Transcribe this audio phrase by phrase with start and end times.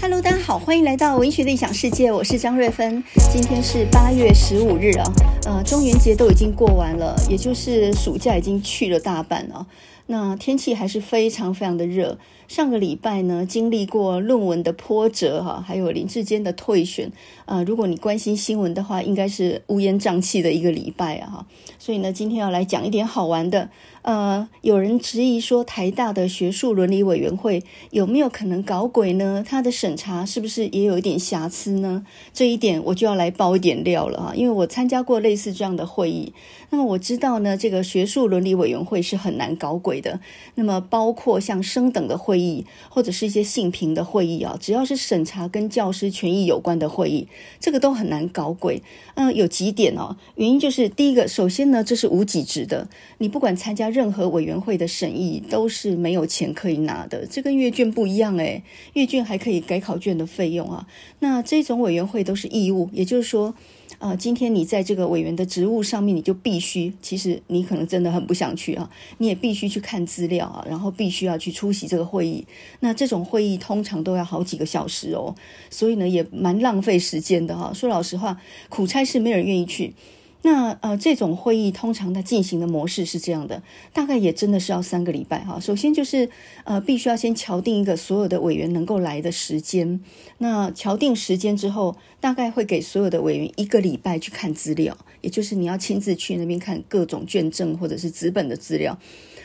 [0.00, 3.02] Hello，大家好，欢迎来到文学的异想世界，我是张瑞芬。
[3.32, 5.04] 今天是八月十五日啊，
[5.44, 9.66] 呃，中元节都已经过完了，也就是暑假已经去了大半了。
[10.10, 12.18] 那天气还是非常非常的热。
[12.48, 17.12] 上个礼拜呢，经历过论文的波折哈，还有林志坚的退选
[17.44, 17.64] 啊、呃。
[17.64, 21.46] 如果你关心新闻的话，应该是乌烟瘴气的一个礼拜啊哈。
[21.78, 23.68] 所以呢，今天要来讲一点好玩的。
[24.00, 29.44] 呃，有人质疑说，台大的学术伦理委员会有没有可能搞鬼呢？
[29.46, 32.06] 他的审查是不是也有一点瑕疵呢？
[32.32, 36.32] 这一点我就要来爆一点料了哈，因为我参加过类似这样的会议。
[36.70, 40.18] 那么我知道呢，这个学术伦理委员会是很难搞鬼的。
[40.54, 42.38] 那么包括像升等的会。
[42.38, 47.26] 议或者是一些性平的会议啊，只要是审查跟教师权益有关的会议，
[47.58, 48.80] 这个都很难搞鬼。
[49.16, 52.88] 嗯，有几点哦，原因就是第一个，首先呢，这是无给职的，
[53.18, 57.26] 你不管参加任何委员会的审议，都是没有钱可以拿的。
[57.26, 60.86] 这跟阅卷不一样诶，阅卷还可以改考卷的费用啊。
[61.18, 63.54] 那这种委员会都是义务，也就是说。
[63.98, 72.46] 啊、今天你在这个委员的职务上面，你就必须，其实你可能真的很不想去啊，你也必须去看资料啊，然后必须要去出席这个会议。
[72.80, 75.34] 那这种会议通常都要好几个小时哦，
[75.68, 77.72] 所以呢也蛮浪费时间的哈、啊。
[77.74, 79.94] 说老实话，苦差事没人愿意去。
[80.42, 83.60] 那呃，这种会议通常它进行的模式是这样的，
[83.92, 85.58] 大概也真的是要三个礼拜哈。
[85.58, 86.30] 首先就是
[86.64, 90.00] 呃，必须要先敲定一个所有的委员能够来的时间。
[90.38, 98.96] 那敲定时间之后，大概会给所有的委员一个礼拜去看资料，也就是你要亲自去那边看各种卷证或者是纸本的资料。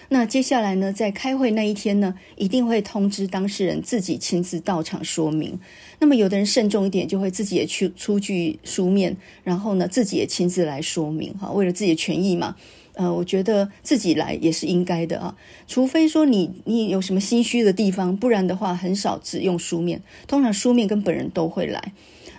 [0.10, 5.60] 那接下来呢，在开会那一天呢，一定会通知当事人自己亲自到场说明。
[6.00, 12.56] 那么有的人慎重一点，就会自己也去出具书面，然后呢，自己也亲自来说明哈，为了自己的权益嘛。
[12.96, 15.36] 呃，我觉得自己来也是应该的啊，
[15.68, 21.94] 除非说你你有什么心虚的地方，不然的话很少只用书面，通常书面跟本人都会来。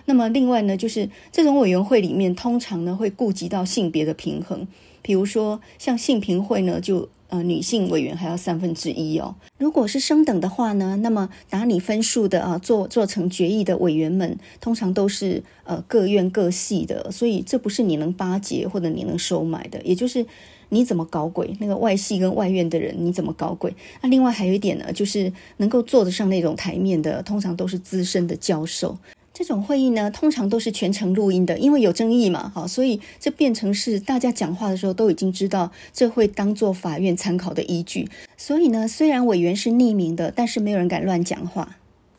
[0.05, 4.65] 那么另外呢，就是这种委员会里面，通常呢会顾及到性别的平衡，
[5.01, 7.09] 比如说像性平会呢就。
[7.29, 9.35] 呃，女性委员还要三分之一哦。
[9.57, 19.81] 如果是升等的话呢，那么打你分数的啊，做做成决议的委员们，通常都是呃各院各系的，所以这不是你能巴结或者你能收买的。
[19.81, 20.25] 也就是
[20.69, 23.73] 你怎么搞鬼，那个外系跟外院的人你怎么搞鬼？
[24.01, 28.97] 那另外还有一点呢，就是能够坐得上那种台面的，通常都是资深的教授。
[29.37, 38.07] 这种会议呢，通常都是全程录音的，因为有争议嘛，好，所以这变成是大家讲话的时候都已经知道，这会当做法院参考的依据。
[38.37, 41.75] 所以呢，虽然委员是匿名的，但是没有人敢乱讲话。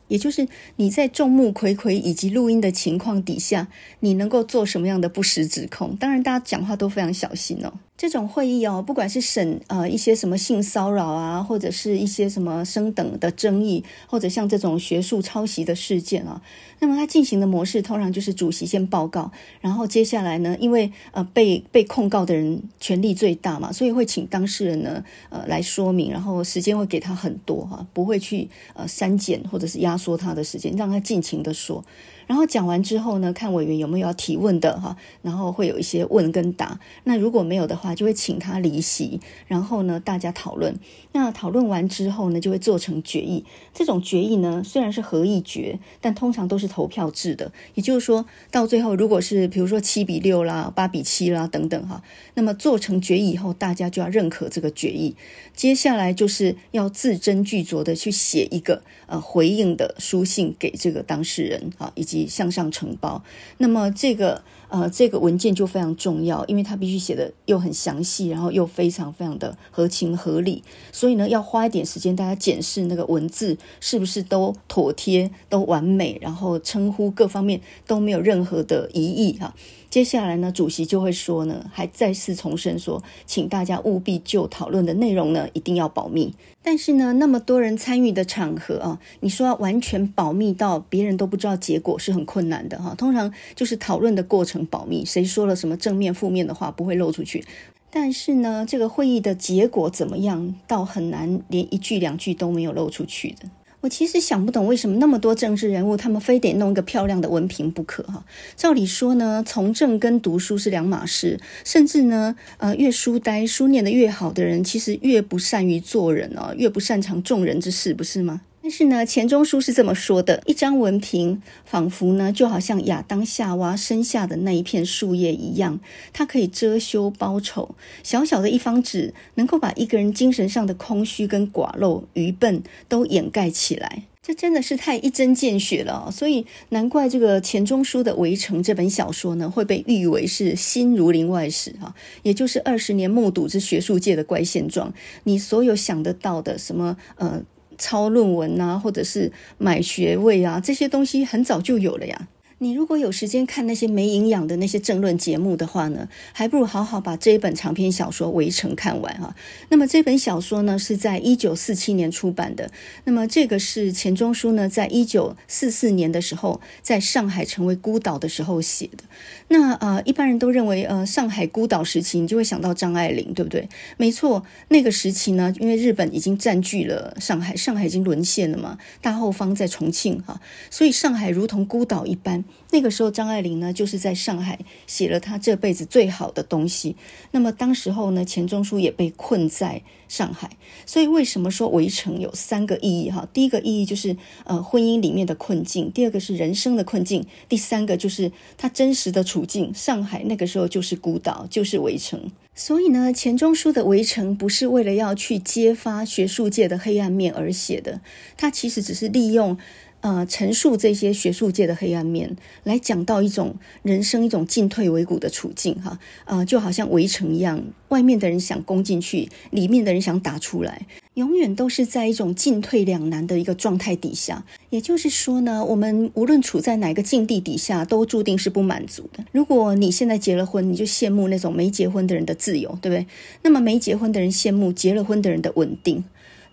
[0.09, 3.67] 也就是你在众目睽睽以及录音的情况底下，
[4.01, 5.95] 你能够做什么样的不实指控？
[5.95, 7.73] 当然，大家讲话都非常小心哦。
[7.97, 16.39] 这种会议哦，不管是审呃一些什么性骚扰啊，或者是一些什么升等的争议，或者像这种学术抄袭的事件啊，
[16.77, 19.31] 那么它进行的模式通常就是主席先报告，
[19.61, 31.83] 然后接下来呢，因为呃被被控告的人权力最大嘛，所以会请当事人呢呃来说明，然后时间会给他很多哈，不会去呃删减或者是压缩他的时间，让他尽情的说。
[32.27, 36.79] 然后讲完之后呢，看委员有没有要提问的哈，然后会有一些问跟答。
[37.05, 40.77] 那如果没有的话，就会请他离席，然后呢大家讨论。
[41.13, 43.45] 那讨论完之后呢，就会做成决议。
[43.73, 47.51] 这种决议呢，虽然是合议决，但通常都是投票制的。
[47.75, 55.15] 也就是说到最后，如果是比如说七比六啦、八比七啦等等哈，那么做成决议以后，大家就要认可这个决议。
[55.55, 62.16] 接下来就是要字斟句酌的去写一个呃回应的书信给这个当事人啊，以及。
[62.25, 63.21] 向上承包，
[63.57, 79.53] 那么这个呃这个文件就非常重要，因为它必须写的又很详细，然后又非常非常的合情合理，所以呢要花一点时间，大家检视那个文字是不是都妥帖、都完美，然后称呼各方面都没有任何的疑义哈。
[79.97, 86.35] 接下来呢，主席就会说呢，还再次重申说，请大家务必就讨论的内容呢，一定要保密。
[86.61, 92.93] 但是呢，那么多人参与的场合啊，你说要完全保密到别人都不知道结果是很困难的哈。
[92.93, 97.43] 通常就是讨论的过程保密，谁说了什么正面负面的话不会露出去。
[97.89, 103.49] 但是呢，这个会议的结果怎么样，倒很难连一句两句都没有露出去的。
[103.89, 108.25] 其实想不懂为什么那么多政治人物，他们非得弄一个漂亮的文凭不可哈？
[108.55, 118.41] 照理说呢，从政跟读书是两码事，甚至呢，呃，越书呆、书念的越好的人，其实越不善于做人哦，越不擅长众人之事，不是吗？
[118.67, 125.79] 但是呢，钱钟书是这么说的：一张文凭，仿佛呢，就好像亚当夏娃生下的那一片树叶一样，
[126.11, 127.75] 它可以遮羞包丑。
[128.03, 134.03] 小小的一方纸，能够把一个人精神上的空虚跟寡陋、愚笨都掩盖起来。
[134.21, 144.93] 这真的是太一针见血了，所以难怪这个钱钟书的《围城》这本小说呢，会被誉为是新《儒林外史》哈，也就是二十年目睹之学术界的怪现状。
[145.23, 147.41] 你所有想得到的什么呃
[147.77, 152.27] 抄论文啊，或者是买学位啊，这些东西很早就有了呀。
[152.59, 159.35] 你如果有时间看那些没营养的那些政论节目的话呢，还不如好好把这一本长篇小说《围城》看完哈。
[159.69, 162.71] 那么这本小说呢是在一九四七年出版的。
[163.03, 169.03] 那么这个是钱钟书呢在一九四四年的时候在上海成为孤岛的时候写的。
[169.49, 173.67] 那呃一般人都认为呃上海孤岛时期你就会想到张爱玲，对不对？
[173.97, 182.43] 没错，那个时期呢，因为日本已经占据了上海，上海已经沦陷了嘛，大后方在重庆哈，所以上海如同孤岛一般。
[182.71, 186.95] 那个时候，张爱玲呢，就是在上海写了她这辈子最好的东西。
[187.31, 190.51] 那么，当时候呢，钱钟书也被困在上海。
[190.85, 193.09] 所以，为什么说《围城》有三个意义？
[193.09, 199.73] 哈，第一个意义就是呃婚姻里面的困境；第二个是人生的困境；第三个就是他真实的处境。
[199.73, 202.29] 上海那个时候就是孤岛，就是围城。
[202.53, 208.01] 所以呢，钱钟书的《围城》不是为了要去揭发学术界的黑暗面而写的，
[208.35, 209.57] 他其实只是利用。
[210.01, 220.85] 呃，陈述这些学术界的黑暗面，来讲到一种人生一种进退维谷的处境，哈，呃，就好像围城一样，外面的人想攻进去，里面的人想打出来，
[221.15, 224.45] 永远都是在一种进退两难的一个状态底下。
[224.69, 229.25] 也就是说呢，我们无论处在哪个境地底下，都注定是不满足的。
[229.31, 233.07] 如果你现在结了婚，你就羡慕那种没结婚的人的自由，对不对？
[233.41, 236.03] 那么没结婚的人羡慕结了婚的人的稳定。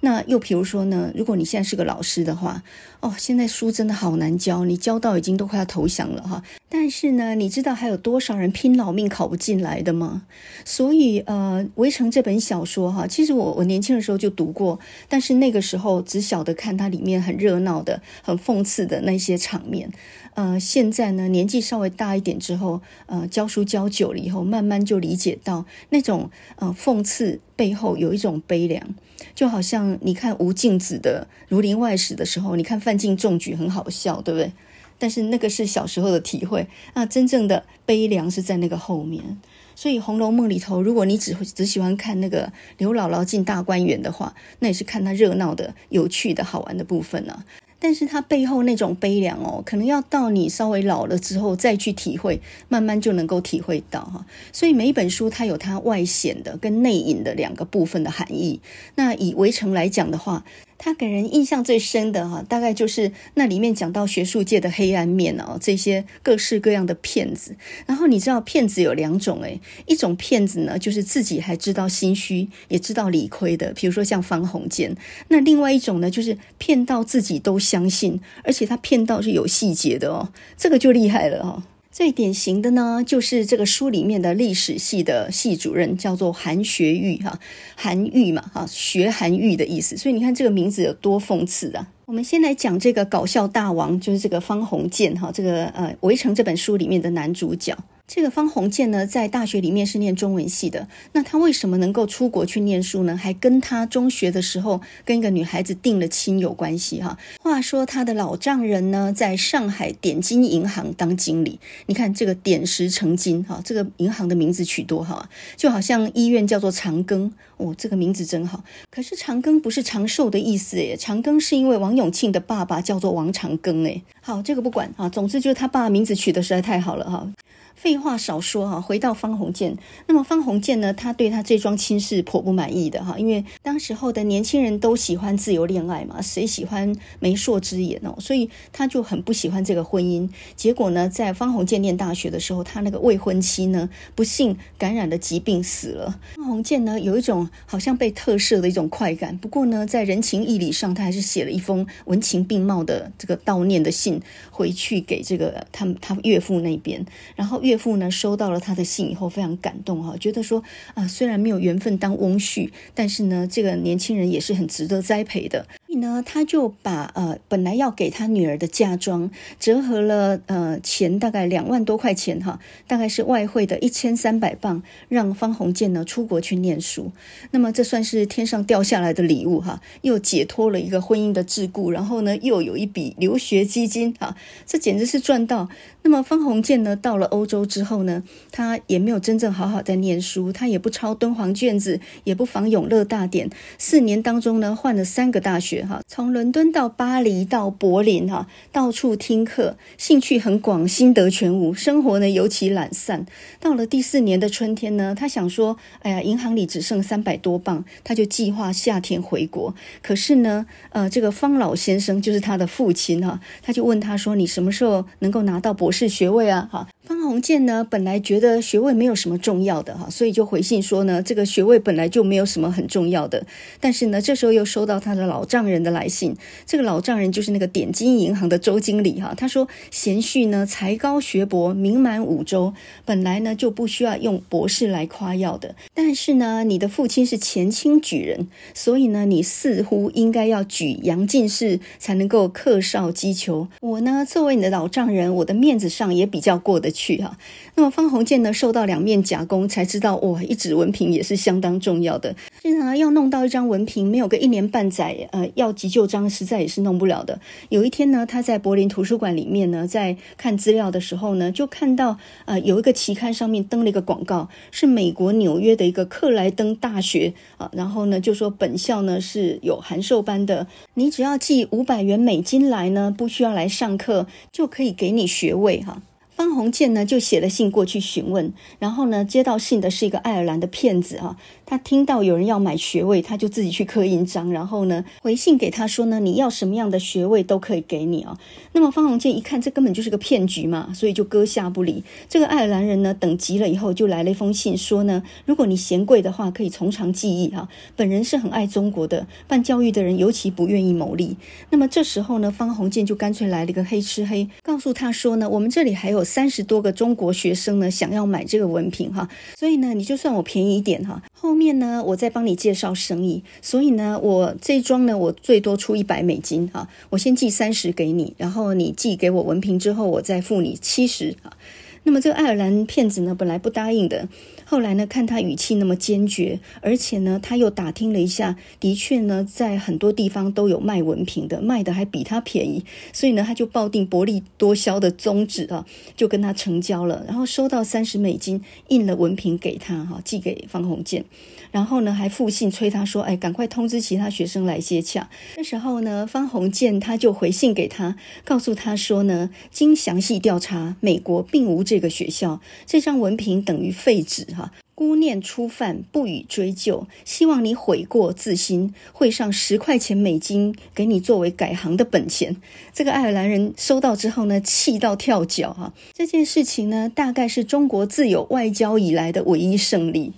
[0.04, 2.62] 那又比如说呢，如果你现在是个老师的话，
[3.00, 6.42] 哦，现在书真的好难教，你教到已经都快要投降了哈。
[6.68, 10.22] 但是呢，你知道还有多少人拼老命考不进来的吗？
[10.64, 14.78] 所以呃，《围城》这本小说哈，其实我我年轻的时候就读过，
[15.08, 19.90] 但是那个时候只晓得看它里面很热闹的、很讽刺的那些场面。
[20.34, 28.94] 呃，现在呢，年纪稍微大一点之后，呃，教书教久了以后，慢慢就理解到那种呃讽刺背后有一种悲凉，
[29.34, 34.52] 就好像你看吴敬梓的《儒林外史》的时候，你看范进中举很好笑，对不对？
[34.98, 39.38] 但是那个是小时候的体会，那真正的悲凉是在那个后面。
[39.76, 47.44] 所以《红楼梦》里头，如果你只只喜欢看那个刘姥姥进大观园的话，那也是看它热闹的、有趣的、好玩的部分呢、
[47.84, 54.25] 但是它背后那种悲凉哦，可能要到你稍微老了之后再去体会，慢慢就能够体会到哈。
[54.54, 58.58] 所以每一本书它有它外显的跟内隐的两个部分的含义。
[58.94, 60.46] 那以《围城》来讲的话，
[60.84, 67.56] 他给人印象最深的哈，大概就是那里面讲到学术界的黑暗面哦，这些各式各样的骗子。
[67.86, 74.94] 然后你知道骗子有两种诶，一种骗子呢，就是自己还知道心虚，也知道理亏的，比如说像方鸿渐。
[75.28, 80.28] 那另外一种呢，就是骗到自己都相信，而且他骗到是有细节的哦，
[80.58, 81.62] 这个就厉害了哦。
[81.94, 87.38] 最典型的呢，就是这个书里面的历史系的系主任叫做韩学玉哈，
[87.76, 89.96] 韩愈嘛哈，学韩愈的意思。
[89.96, 91.87] 所以你看这个名字有多讽刺啊！
[92.06, 97.79] 我们先来讲这个搞笑大王，就是这个方鸿渐哈，这个呃《围城》这本书里面的男主角。
[98.06, 100.86] 这个方鸿渐呢，在大学里面是念中文系的。
[101.12, 103.16] 那他为什么能够出国去念书呢？
[103.16, 107.18] 还跟他中学的时候跟一个女孩子定了亲有关系哈。
[107.40, 111.58] 话说他的老丈人呢，在上海点金银行当经理。
[111.87, 118.62] 你看这个点石成金哈，这个银行的名字取多好啊，就好像医院叫做长庚哦，这个名字真好。
[118.90, 124.02] 可是长庚不是长寿的意思诶，长庚是因为王永庆的爸爸叫做王长庚诶。
[124.20, 127.26] 好，这个不管啊，总之就是他爸名字取得实在太好了哈。
[127.75, 129.76] 废话少说哈，回到方鸿渐。
[130.07, 138.14] 那么方鸿渐呢，他对他这桩亲事颇不满意的哈，因为当时候的年轻人都喜欢自由恋爱嘛，谁喜欢媒妁之言哦？
[138.19, 140.26] 所以他就很不喜欢这个婚姻。
[140.57, 146.19] 结果呢，在方鸿渐念大学的时候，他那个未婚妻呢，不幸感染了疾病死了。
[146.37, 149.37] 方鸿渐呢，有一种好像被特赦的一种快感。
[149.37, 157.04] 不过呢，在人情义理上，他还是写了一封文情并茂的这个悼念的信回去给这个他他岳父那边，
[157.37, 157.61] 然后。
[157.64, 165.66] 岳父呢，收到了他的信以后，非常感动哈，觉得说啊，虽然没有缘分当翁婿，但是呢，这个年轻人也是很值得栽培的。
[165.96, 177.12] 呢，他就把呃本来要给他女儿的嫁妆折合了呃钱大概两万多块钱哈，大概是外汇的一千三百镑，让方鸿渐呢出国去念书。
[177.50, 184.36] 那么这算是天上掉下来的礼物哈，又解脱了一个婚姻的桎梏，然后呢又有一笔留学基金哈，
[184.66, 185.68] 这简直是赚到。
[186.02, 193.48] 那么方鸿渐呢到了欧洲之后呢，他也没有真正好好在念书，他也不抄敦煌卷子，也不仿永乐大典，
[193.78, 195.84] 四年当中呢换了三个大学。
[195.87, 203.26] 哈，从伦敦到巴黎到柏林哈，到处听课，兴趣很广，心得全无，生活呢尤其懒散。
[203.61, 209.75] 到了第四年的春天呢，他想说，哎呀，银行里只剩三百多镑，他就计划夏天回国。
[210.03, 216.88] 可是呢，呃，这个方老先生就是他的父亲哈，他就问他说：“你什么时候能够拿到博士学位啊？”哈。
[217.06, 223.46] 方鸿渐呢，本来觉得学位没有什么重要的哈，所以就回信说呢，这个学位本来就没有什么很重要的。
[223.78, 226.34] 但是呢，这时候又收到他的老丈人的来信，
[226.64, 229.34] 这个老丈人就是那个点金银行的周经理哈。
[229.37, 232.73] 他说贤婿呢才高学博，名满五洲，
[233.04, 235.75] 本来呢就不需要用博士来夸耀的。
[235.92, 243.68] 但是呢，你的父亲是前清举人，所以呢，你似乎应该要举洋进士，才能够克绍箕裘。
[243.82, 247.36] 我呢，作为你的老丈人，我的面子上也比较过得去哈，
[247.74, 252.34] 那么方鸿渐呢，受到两面夹攻，才知道哇，一纸文凭也是相当重要的。
[252.62, 257.38] 是呢，要弄到一张文凭，没有个一年半载，呃，要急就章，实在也是弄不了的。
[257.68, 276.00] 有一天呢，他在柏林图书馆里面呢，在看资料的时候呢，就看到呃，有一个期刊上面登了一个广告，是美国纽约的一个克莱登大学啊，然后呢，就说本校呢是有函授班的，你只要寄五百元美金来呢，不需要来上课，就可以给你学位哈。
[276.37, 288.37] 方鸿渐呢就写了信过去询问，然后呢接到信的是一个爱尔兰的骗子啊，他听到有人要买学位，他就自己去刻印章，然后呢回信给他说呢，你要什么样的学位都可以给你啊。
[288.73, 292.04] 那么方鸿渐一看这根本就是个骗局嘛，所以就搁下不理。
[292.28, 297.68] 这个爱尔兰人呢等急了以后就来了一封信说呢，如果你嫌贵的话，可以从长计议哈。
[297.97, 301.37] 本人是很爱中国的，办教育的人尤其不愿意牟利。
[301.71, 306.25] 那么这时候呢，方鸿渐就干脆来了一个黑吃黑，告诉他说呢，我们这里还有。
[306.25, 313.44] 三十多个中国学生呢，想要买这个文凭哈，所以呢，你就算我便宜一点哈，后后面呢，我再帮你介绍生意。
[313.62, 321.56] 所以呢，我这桩呢，我最多出一百美金啊，我先寄三十给你，然后你寄给我文凭之后，我再付你七十啊。
[322.02, 324.28] 那么这个爱尔兰骗子呢，本来不答应的。
[324.66, 335.85] 后来呢，看他语气那么坚决，而且呢，他又打听了一下，的确呢，在很多地方都有卖文凭的，卖的还比他便宜，所以呢，他就抱定薄利多销的宗旨啊，
[336.16, 341.23] 就跟他成交了，然后收到三十美金，印了文凭给他哈，寄给方鸿渐，
[341.71, 345.28] 然后呢，还复信催他说，哎，赶快通知其他学生来接洽。
[345.56, 354.47] 这时候呢，方鸿渐他就回信给他，告诉他说呢，经详细调查，美国并无这个学校，这张文凭等于废纸。
[354.54, 354.63] 哈，
[354.94, 357.06] 孤念初犯，不予追究。
[357.24, 362.56] 希望你悔过自新，汇上十块钱美金给你作为改行的本钱。
[362.92, 365.92] 这个爱尔兰人收到之后呢，气到跳脚哈。
[366.12, 370.32] 这件事情呢，大概是中国自有外交以来的唯一胜利。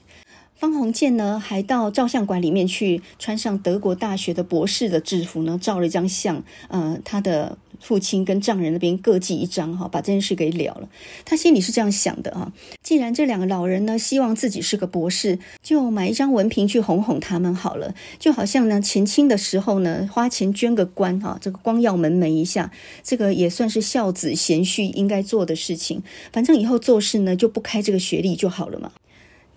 [0.54, 6.42] 方鸿渐呢，还到照相馆里面去，穿上德国大学的博士的制服呢，照了一张相。
[6.68, 10.88] 呃，他的父亲跟丈人那边各寄一张，哈，把这件事给了了。
[11.24, 12.52] 他心里是这样想的啊，
[12.82, 17.94] 既然这两个老人呢，希望自己是个博士，就买一张文凭去哄哄他们好了。
[18.18, 22.70] 就好像呢，前清的时候呢，花钱捐个官，哈，这个光耀门楣一下，
[23.02, 26.02] 这个也算是孝子贤婿应该做的事情。
[26.32, 28.92] 反正以后做事呢，就不开这个学历就好了嘛。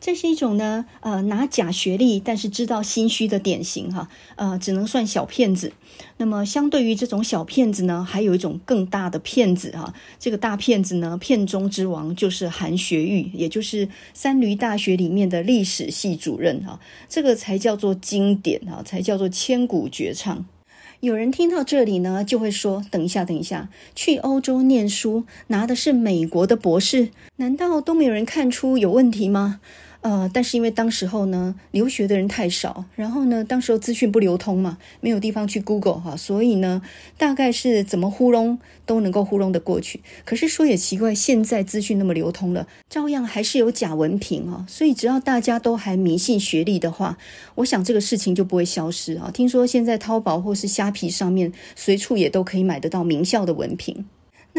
[0.01, 5.73] 这是一种呢，呃，拿假学历，但是知道心虚的典型哈，呃，只能算小骗子。
[6.17, 9.93] 那么，相对于这种小骗子呢，还有一种更大的骗子哈。
[10.17, 16.79] 这个大骗子呢，片中之王就是韩学玉，也就是三驴大学里面的历史系主任哈。
[17.09, 20.45] 这个才叫做经典哈，才叫做千古绝唱。
[21.01, 29.61] 有人听到这里呢，就会说：等一下，等一下，去欧洲念书，拿的是美国的博士，难道都没有人看出有问题吗？
[30.01, 36.81] 呃，但是因为当时候呢，留学的人太少，然后呢，当时候资讯不流通嘛，没有地方去 Google 哈，所以呢，
[37.17, 39.99] 大概是怎么糊弄都能够糊弄得过去。
[40.23, 44.65] 可是说也奇怪，现在资讯那么流通了，照样还是有假文凭啊。
[44.69, 47.17] 所以只要大家都还迷信学历的话，
[47.55, 49.29] 我想这个事情就不会消失啊。
[49.33, 54.05] 听说现在淘宝或是虾皮上面随处也都可以买得到名校的文凭。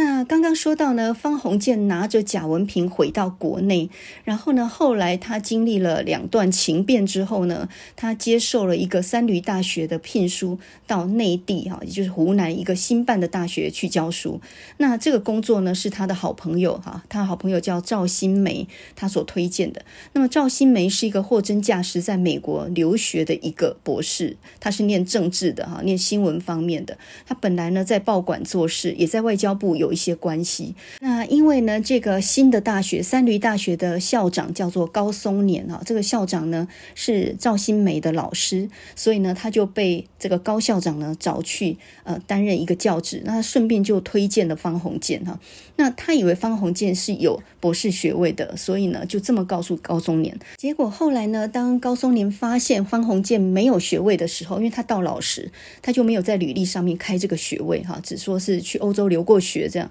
[0.02, 3.90] 那刚刚说到呢，方鸿渐拿着假文凭回到国内，
[4.24, 14.40] 然后呢，后来他经历了两段情变之后呢，他接受了一个三闾大学的聘书，到内地哈，也就是湖南一个新办的大学去教书。
[14.78, 18.66] 那这个工作呢，是他的好朋友哈，他好朋友叫赵新梅，
[18.96, 19.84] 他所推荐的。
[20.14, 26.96] 那么赵新梅是一个货真价实在美国留学的一个博士，他是念政治的哈，念新闻方面的。
[27.26, 29.76] 他本来呢在报馆做事，也在外交部。
[29.80, 30.74] 有一些关系。
[31.00, 43.22] 那因为呢，这个新的大学三驴大学的校长叫做高松年啊，这个校长呢是赵新梅的老师，所以呢，他就被这个高校长呢找去呃担任一个教职。
[43.24, 45.38] 那顺便就推荐了方鸿渐哈。
[45.80, 50.38] 那他以为方鸿渐是有博士学位的，所以呢就这么告诉高松年。
[50.58, 59.90] 结果后来呢，当高松年发现方鸿渐没有学位的时候，因为他到老时，他就没有在履历上面开这个学位哈，只说是去欧洲留过学这样。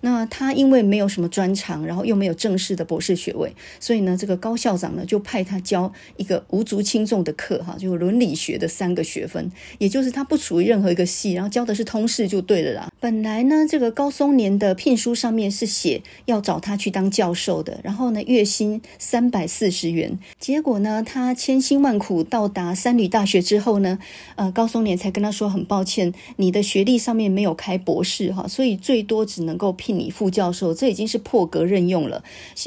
[0.00, 12.88] 那他因为没有什么专长，然后又没有正式的博士学位，所以呢，这个高校长呢就派他教一个无足轻重的课哈，就伦理学的三个学分，也就是他不属于任何一个系，然后教的是通识就对了啦。
[13.00, 20.18] 本来呢，这个高松年的聘书上面是写要找他去当教授的，然后呢，月薪三百四十元。
[20.38, 23.98] 结果呢，他千辛万苦到达三閭大学之后呢，
[24.36, 29.98] 呃，高松年才跟他说很抱歉，你的学历上面没有开博士哈，所以最多只能够聘聘。
[29.98, 32.22] 你副教授，这已经是破格任用了，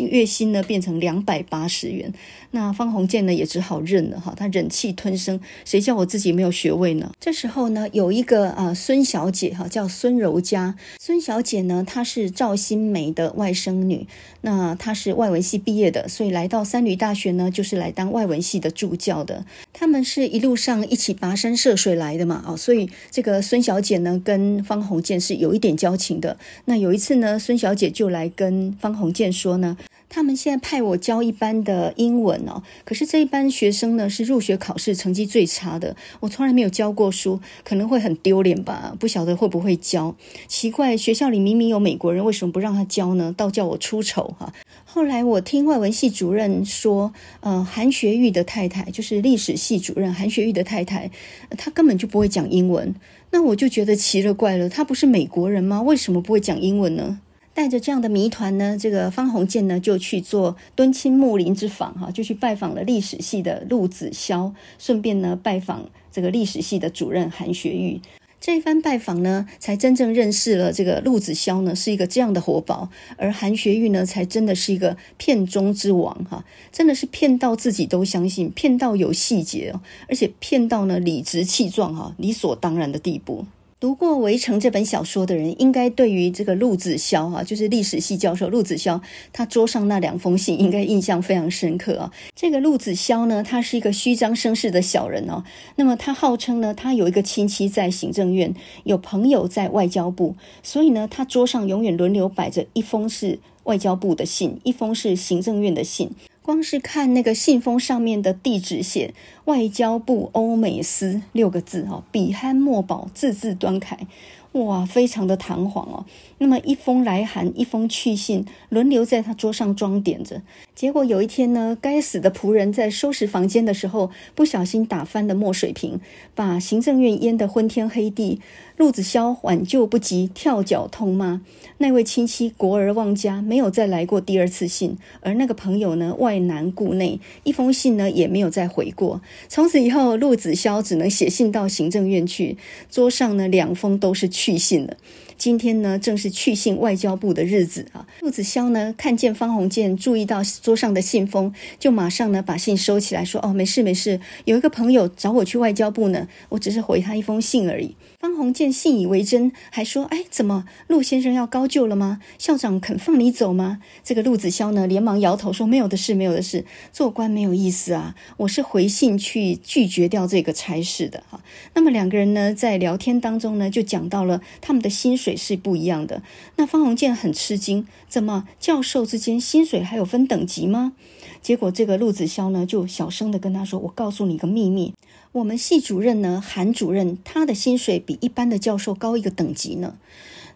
[0.10, 2.14] 月薪呢变成两百八十元。
[2.54, 7.10] 那方鸿渐呢也只好认了哈，他忍气吞声，谁叫我自己没有学位呢？
[7.22, 10.76] 这时候呢，有一个啊孙小姐哈，叫孙柔嘉。
[11.00, 14.06] 孙小姐呢，她是赵新梅的外甥女，
[14.42, 19.46] 那她是外文系毕业的，所以来到三閭大学呢，就是来当外文系的助教的。
[19.72, 26.38] 他们是一路上一起跋山涉水来的嘛，哦，所以这个孙小姐呢，跟方鸿渐是有一点交情的。
[26.66, 29.78] 那有一次呢，孙小姐就来跟方鸿渐说呢，
[30.10, 40.16] 他们现在派我教一班的英文哦，可是这一班学生呢是入学考试成绩最差的，我从来没有教过书，可能会很丢脸吧，不晓得会不会教。
[40.48, 43.34] 奇怪，学校里明明有美国人，为什么不让他教呢？
[43.38, 44.54] 倒叫我出丑哈。
[44.86, 51.10] 后来我听外文系主任说，呃，韩学玉的太太就是历史系主任韩学玉的太太，
[51.58, 52.94] 她根本就不会讲英文。
[53.32, 55.82] 那我就觉得奇了怪了，他不是美国人吗？
[55.82, 57.20] 为什么不会讲英文呢？
[57.54, 68.00] 带着这样的谜团呢，这个方鸿渐呢就去做敦亲睦邻之访哈，就去拜访了历史系的陆子潇，顺便呢拜访这个历史系的主任韩学玉。
[68.42, 79.76] 这一番拜访呢，才真正认识了这个陆子潇呢，是一个这样的活宝，而韩学玉呢，才真的是一个骗中之王哈，真的是骗到自己都相信，骗到有细节，
[80.10, 83.46] 而且骗到呢理直气壮哈，理所当然的地步。
[83.82, 89.02] 读过《围城》这本小说的人，应该对于这个陆子潇啊，就是历史系教授陆子潇，
[89.34, 92.12] 他桌上那两封信，应该印象非常深刻啊。
[92.36, 95.44] 这个陆子潇呢，他是一个虚张声势的小人哦。
[95.78, 106.12] 那么他号称呢，他有一个亲戚在行政院，有朋友在外交部，所以呢，他桌上永远轮流摆着一封是外交部的信，一封是行政院的信。
[106.44, 109.14] 光是看那个信封上面的地址写
[109.52, 114.08] “外交部欧美司”六个字，哈，笔酣墨饱，字字端楷。
[114.54, 116.06] 哇，非常的堂皇哦。
[116.38, 120.42] 那么一封来函，一封去信，轮流在他桌上装点着。
[120.76, 126.02] 结果有一天呢，该死的仆人在收拾房间的时候，不小心打翻了墨水瓶，
[126.36, 128.42] 把行政院淹得昏天黑地。
[128.76, 131.42] 陆子潇挽救不及，跳脚痛骂
[131.78, 134.98] 那位亲戚国而忘家，没有再来过第二次信。
[135.22, 139.22] 而那个朋友呢，外男顾内，一封信呢也没有再回过。
[139.48, 142.58] 从此以后，陆子潇只能写信到行政院去，
[142.90, 144.98] 桌上呢两封都是去信了。
[145.38, 148.06] 今天呢，正是去信外交部的日子啊。
[148.22, 162.22] 陆子潇呢，看见方鸿渐注意到桌上的信封，就马上呢把信收起来，说：“哦，没事没事，有一个朋友找我去外交部呢，我只是回他一封信而已。”方鸿渐信以为真，还说：“哎，怎么陆先生要高就了吗？
[162.38, 171.42] 校长肯放你走吗？”这个陆子潇呢，连忙摇头说：“没有的事，没有的事，做官没有意思啊，我是回信去拒绝掉这个差事的。”哈，
[171.74, 176.22] 那么两个人呢，在聊天当中呢，就讲到了他们的薪水是不一样的。
[176.58, 180.94] 那方鸿渐很吃惊，怎么教授之间薪水还有分等级吗？
[181.42, 184.94] 结果这个陆子潇呢，就小声的跟他说：“我告诉你个秘密。”
[185.34, 189.96] 我们系主任呢，韩主任，他的薪水比一般的教授高一个等级呢。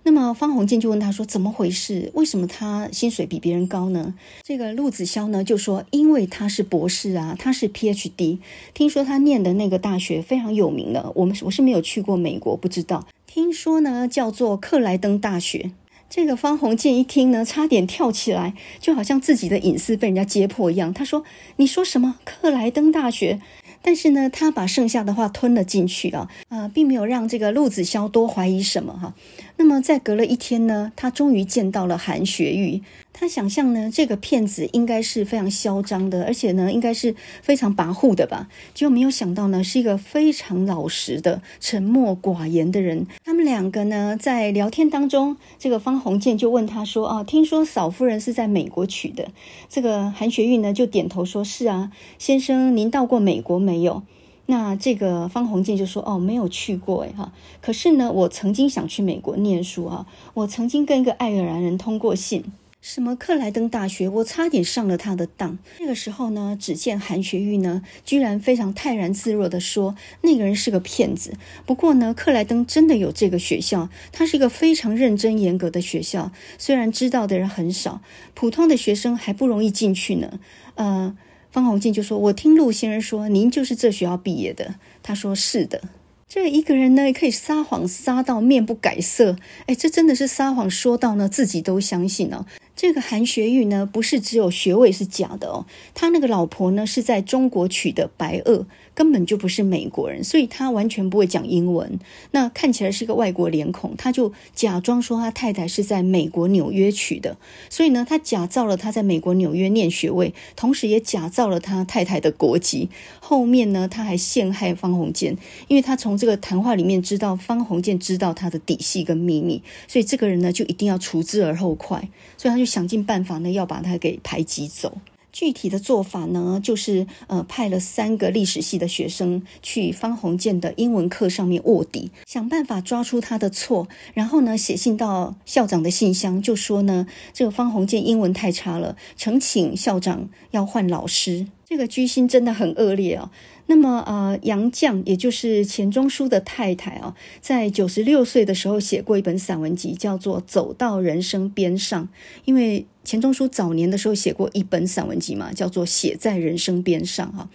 [0.04, 2.12] 那么方鸿渐就问他说：“怎么回事？
[2.14, 8.40] 为什么他薪水比别人高呢？”这个陆子潇呢就说：“因为他是博士啊，他是 PhD。
[8.74, 13.08] 听说他念的那个大学非常有名的，我们我是没有去过美国，不知道。
[13.26, 15.72] 听说呢叫做克莱登大学。
[16.08, 20.94] 这个方鸿渐一听呢，差点跳起来，就好像自己的隐私被人家揭破一样。
[20.94, 21.24] 他说
[21.56, 22.20] ：‘你说什么？
[22.26, 23.40] 克莱登大学？’”
[23.86, 29.14] 但是呢，他把剩下的话吞了进去啊，啊，并没有让这个陆子潇多怀疑什么哈。
[29.58, 32.82] 那么在隔了一天呢，他终于见到了韩学玉。
[33.14, 38.50] 他想象呢，这个骗子应该是非常嚣张的，而且呢，应该是非常跋扈的吧？
[38.74, 43.08] 结果没有想到呢，是一个非常老实的、沉默寡言的人。
[43.24, 49.30] 他们两个呢，在聊天当中，这个方鸿渐就问他说：“啊，听说嫂夫人是在美国娶的？”
[49.70, 54.04] 这个韩学玉呢，就点头说：“是啊，先生，您到过美国没有？”
[54.48, 60.06] 那这个方鸿渐就说：“哦，没有去过哎哈，可是呢，我曾经想去美国念书啊，
[60.36, 62.44] 我曾经跟一个爱尔兰人通过信，
[62.80, 65.58] 什么克莱登大学，我差点上了他的当。
[65.80, 71.34] 那个时候呢，只见韩学玉呢，居然非常泰然自若地说，那个人是个骗子。
[71.66, 78.02] 不过呢，克莱登真的有这个学校，它是一个非常认真严格的学校，虽然知道的人很少，
[78.36, 80.40] 普通的学生还不容易进去呢。
[80.76, 81.18] 呃。”
[81.56, 85.82] 方鸿渐就说：“我听陆先生说，您就是这学校毕业的。”他说：“是的。”
[86.28, 89.38] 这一个人呢，也可以撒谎撒到面不改色。
[89.68, 92.46] 哎，这真的是撒谎说到呢，自己都相信哦。
[92.76, 98.68] 这个韩学玉呢，不是只有学位是假的哦，他那个老婆呢，是在中国娶的白俄。
[98.96, 102.00] 根本就不是美国人，所以他完全不会讲英文。
[102.32, 107.38] 那看起来是个外国脸孔，他就假装说他太太是在美国纽约娶的。
[107.70, 112.90] 所以呢，他假造了他在美国纽约念学位，同时也假造了他太太的国籍。
[113.20, 122.08] 后面呢，他还陷害方鸿渐，因为他从这个谈话里面知道方鸿渐知道他的底细跟秘密，所以这个人呢就一定要除之而后快。
[122.38, 124.98] 所以他就想尽办法呢要把他给排挤走。
[125.36, 141.48] 具体的做法呢，就是呃派了三个历史系的学生去方鸿渐的英文课上面卧底，想办法抓出他的错，然后呢写信到校长的信箱，就说呢这个方鸿渐英文太差了，诚请校长要换老师。
[141.66, 143.30] 这个居心真的很恶劣、哦。
[143.66, 152.04] 那么呃杨绛也就是钱钟书的太太啊、在九十六岁的时候写过一本散文集，叫做《走到人生边上》，
[152.46, 152.86] 因为。
[153.06, 157.48] 钱钟书早年的时候写过一本散文集嘛，叫做《写在人生边上》哈。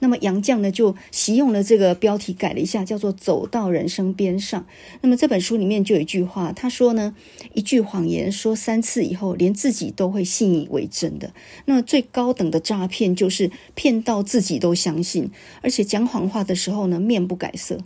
[0.00, 4.60] 那么杨绛呢就习用了这个标题改了一下，叫做《走到人生边上》。
[5.00, 7.14] 那么这本书里面就有一句话，他说呢，
[7.54, 11.32] 一句谎言说三次以后，连自己都会信以为真的。
[11.64, 15.30] 那最高等的诈骗就是骗到自己都相信，
[15.62, 17.78] 而且讲谎话的时候呢，面不改色，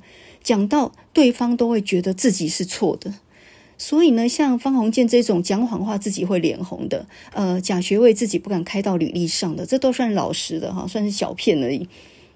[0.42, 3.14] 讲到对方都会觉得自己是错的。
[3.82, 11.88] 所以呢，像方鸿渐这种讲谎话自己会脸红的，呃，假学位自己不敢开到履历上的，这都算老实的哈，算是小骗而已。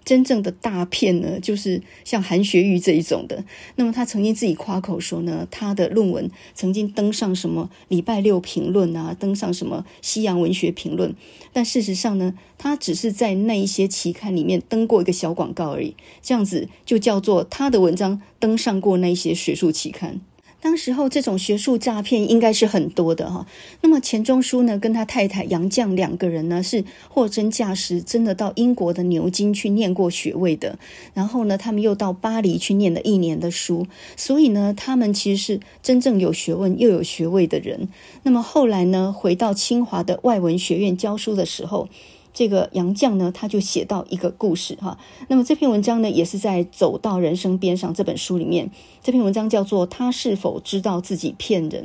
[0.07, 3.45] 真正的大骗呢，就是像韩学玉这一种的。
[3.77, 11.15] 那么他曾经自己夸口说呢，他的论文曾经登上什么礼拜六评论啊，登上什么西洋文学评论，
[11.53, 20.23] 但事实上呢，他只是在那一些期刊里面登过一个小广告而已，这样子就叫做他的文章登上过那些学术期刊。
[20.65, 23.47] 当时候这种学术诈骗应该是很多的哈。
[23.83, 30.79] 那么钱钟书呢，跟他太太杨绛两个人呢，是货真价实，真的到英国的牛津去念过学位的。
[31.13, 37.91] 然后呢，他们又到巴黎去念了一年的书，所以呢，他们其实是真正有学问又有学位的人。
[38.23, 41.91] 那么后来呢，回到清华的外文学院教书的时候。
[42.35, 44.99] 这个杨绛呢，他就写到一个故事哈。
[45.29, 48.69] 那么这篇文章呢，也是在《走到人生边上》这本书里面。
[49.03, 51.85] 这篇文章叫做《他是否知道自己骗人》。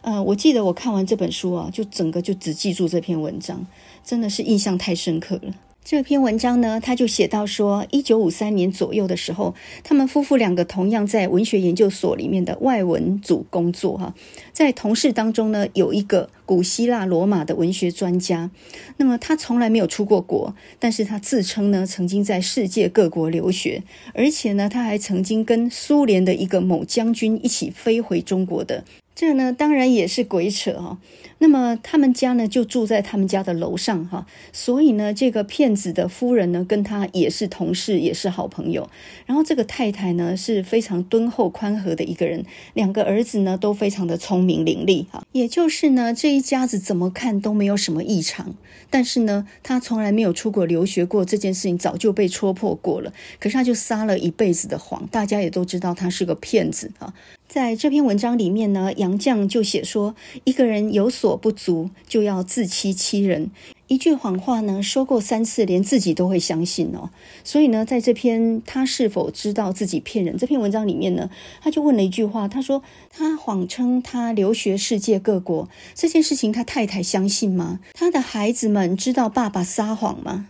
[0.00, 3.66] 呃，我记得我看完这本书啊，就整个就只记住这篇文章，
[4.02, 5.52] 真的是印象太深刻了。
[5.82, 14.14] 这篇文章呢，他就写到说，一九五三年左右的时候，他们夫妇两个同样在文学研究所里面的外文组工作哈，
[14.52, 18.50] 在同事当中呢，有一个古希腊罗马的文学专家，
[18.98, 23.82] 那么他从来没有出过国，但是他自称呢，曾经在世界各国留学，
[24.14, 28.84] 而且呢，他还曾经跟苏联的一个某将军一起飞回中国的。
[29.12, 30.98] 这呢，当然也是鬼扯哈。
[31.42, 34.26] 那么他们家呢，就住在他们家的楼上哈。
[34.52, 38.88] 所以呢，这个骗子的夫人呢，跟他也是同事，也是好朋友。
[39.24, 42.44] 然后这个太太呢，是非常敦厚宽和的一个人。
[42.74, 45.24] 两个儿子呢，都非常的聪明伶俐哈。
[45.32, 48.54] 也就是呢，这一家子怎么看都没有什么异常。
[48.90, 53.12] 但是呢，他从来没有出国留学过，这件事情早就被戳破过了。
[53.38, 57.14] 可是他就撒了一辈子的谎，大家也都知道他是个骗子啊。
[57.50, 63.50] 在这篇文章里面呢，杨绛就写说，一个人有所不足，就要自欺欺人。
[63.88, 67.10] 一句谎话呢，说过三次，连自己都会相信哦。
[67.42, 71.28] 所以呢，在这篇他是否知道自己骗人这篇文章里面呢，
[71.60, 77.80] 他就问了一句话，他说：他谎称他留学世界各国这件事情，他太太相信吗？
[77.94, 80.46] 他的孩子们知道爸爸撒谎吗？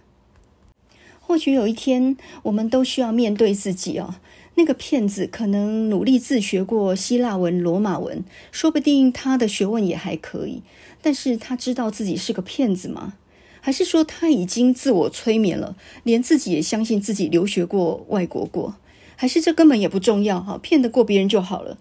[1.19, 4.17] 或许有一天，我们都需要面对自己哦。
[4.57, 10.63] 那个骗子可能努力自学过希腊文、罗马文，说不定他的学问也还可以，
[11.01, 13.15] 但是他知道自己是个骗子吗？
[13.63, 18.77] 还是说他已经自我催眠了，连自己也相信自己留学过外国过？
[19.17, 21.77] 还是这根本也不重要哈，骗得过别人就好了。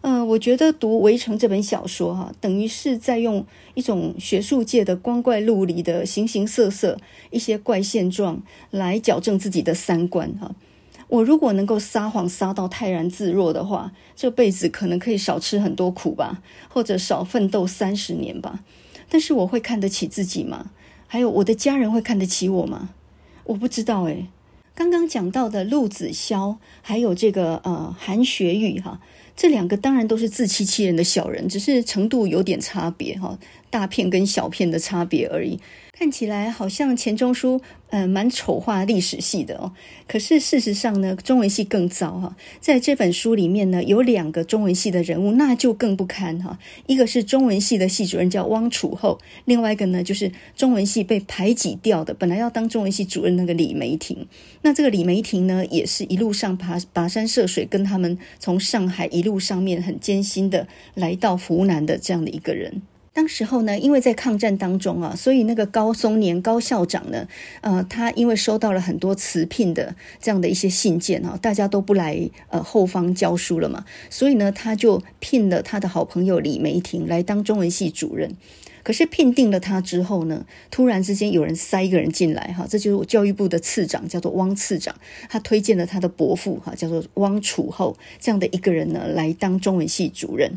[0.00, 3.44] 嗯、我觉得读《围城》这本小说哈，等于是在用
[3.74, 6.98] 一种学术界的光怪陆离的形形色色
[7.32, 8.40] 一些怪现状
[8.70, 10.54] 来矫正自己的三观哈。
[11.08, 18.60] 我如果能够撒谎撒到泰然自若的话，这辈子可能可以少吃很多苦吧，或者少奋斗三十年吧。
[19.08, 20.70] 但是我会看得起自己吗？
[21.06, 22.90] 还有我的家人会看得起我吗？
[23.44, 24.26] 我不知道诶。
[24.74, 29.00] 刚刚讲到的陆子潇，还有这个呃韩学玉哈，
[29.34, 33.38] 这两个当然都是自欺欺人的小人，只是程度有点差别哈，
[33.70, 35.58] 大骗跟小骗的差别而已。
[35.98, 39.72] 看起来好像钱钟书，呃，蛮丑化历史系的哦。
[40.06, 42.36] 可是事实上呢，中文系更糟哈。
[42.60, 46.56] 在这本书里面呢，有两个中文系的人物，那就更不堪哈。
[46.86, 54.28] 一个是中文系的系主任叫汪楚厚，另外一个呢，就是中文系被排挤掉的，本来要当中文系主任那个李梅婷。
[54.62, 62.82] 那这个李梅婷呢，也是一路上爬跋山涉水，跟他们从上海一路上面很艰辛的来到湖南的这样的一个人。
[63.18, 67.26] 当时候呢，因为在抗战当中啊，所以那个高松年高校长呢，
[67.62, 78.36] 呃，他因为收到了很多辞聘的这样的一些信件啊，大家都不来呃后方教书了嘛，所以呢，他就聘了他的好朋友李梅婷来当中文系主任。
[78.84, 84.94] 可是聘定了他之后呢，突然之间有人塞一个人进来哈，这就是教育部的次长，叫做汪次长，
[85.28, 90.56] 他推荐了他的伯父哈，叫做汪楚厚这样的一个人呢，来当中文系主任。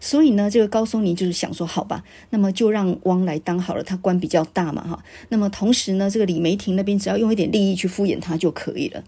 [0.00, 5.04] 所以呢，这个高松林就是想说，好吧，那么就让汪来当好了，他官比较大嘛，哈。
[5.28, 9.04] 那么同时呢，这个李梅婷那边只要用一点利益去敷衍他就可以了。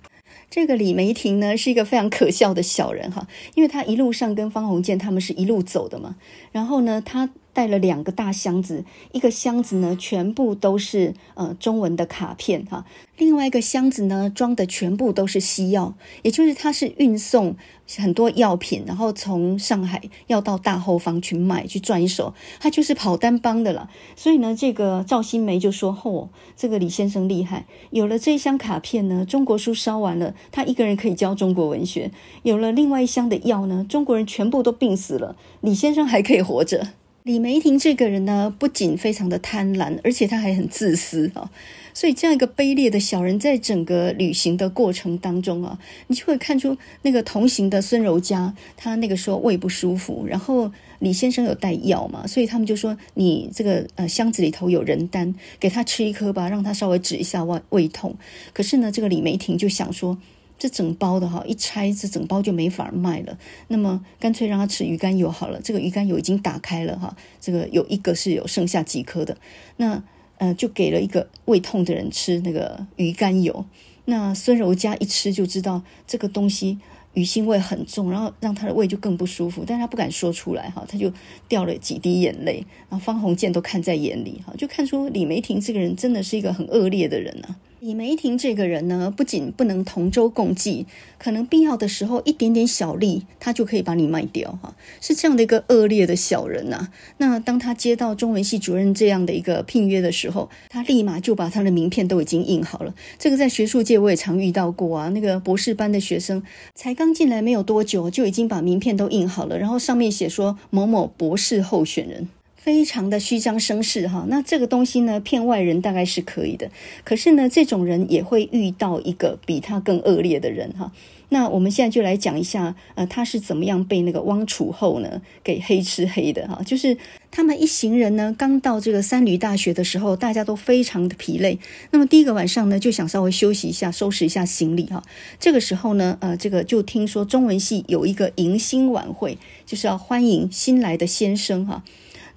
[0.50, 6.16] 这个李梅婷呢，是一个非常可笑的小人哈，因为他一路上跟方鸿渐他们是一路走的嘛，
[6.52, 7.30] 然后呢，他。
[7.52, 12.84] 带了两个大箱子，一个箱子呢，全部都是呃中文的卡片哈，
[13.18, 17.54] 另外一个箱子呢，装的全部都是西药，也就是他是运送
[17.98, 23.90] 很多药品，然后从上海要到大后方去卖去赚一手，他就是跑单帮的了。
[24.16, 32.10] 所以呢，这个赵新梅就说：“嚯、哦，这个李先生厉害，有了这一箱卡片呢，中国书烧完了，他一个人可以教中国文学；
[32.44, 36.88] 有了另外一箱的药呢，中国人全部都病死了，李先生还可以活着。”
[37.24, 41.52] 李梅婷这个人呢，不仅非常的贪婪，而且他还很自私啊。
[41.94, 58.16] 所以这样一个卑劣的小人，在整个旅行的过程当中啊，你就会看出那个同行的孙柔嘉，他那个时候胃不舒服，然后李先生有带药嘛，所以他们就说，你这个呃箱子里头有人丹，给他吃一颗吧，让他稍微止一下胃胃痛。
[58.52, 60.18] 可是呢，这个李梅婷就想说。
[60.62, 63.36] 这整包的哈，一拆这整包就没法卖了。
[63.66, 65.60] 那么干脆让他吃鱼肝油好了。
[65.60, 69.36] 这个鱼肝油已经打开了哈，这个有一个是有剩下几颗的。
[69.78, 70.00] 那
[70.38, 73.64] 呃，就给了一个胃痛的人吃那个鱼肝油。
[74.04, 76.78] 那孙柔嘉一吃就知道这个东西
[77.14, 81.12] 鱼腥味很重，然后让他的胃就更不舒服，但他不敢说出来哈，他就
[81.48, 82.64] 掉了几滴眼泪。
[82.88, 87.56] 然后方鸿渐都看在眼里哈，就看出李梅婷这个人真的是一个很恶劣的人啊。
[87.82, 90.86] 李梅婷这个人呢，不仅不能同舟共济，
[91.18, 96.90] 可能必要的时候一点点小利，他就可以把你卖掉哈，是这样的一个恶劣的小人呐。
[97.16, 102.94] 那当他接到中文系主任这样的一个聘约的时候，他立马就把他的名片都已经印好了。
[103.18, 106.40] 这个在学术界我也常遇到过啊，那个博士班的学生
[106.76, 112.28] 才刚进来没有多久，就已经把名片都印好了，然后上面写说某某博士候选人。
[112.62, 116.70] 非常的虚张声势哈，那这个东西呢，骗外人大概是可以的，
[117.02, 120.92] 可是呢，这种人也会遇到一个比他更恶劣的人哈。
[121.30, 126.62] 那我们现在就来讲一下，呃，他是怎么样被那个汪楚厚呢给黑吃黑的哈？
[126.64, 126.96] 就是
[127.32, 131.58] 他们一行人呢，刚到这个三闾大学的时候，大家都非常的疲累。
[131.90, 135.02] 那么第一个晚上呢，就想稍微休息一下，收拾一下行李哈。
[135.40, 141.82] 这个时候呢，呃，这个就听说中文系有一个迎新晚会，就是要欢迎新来的先生哈。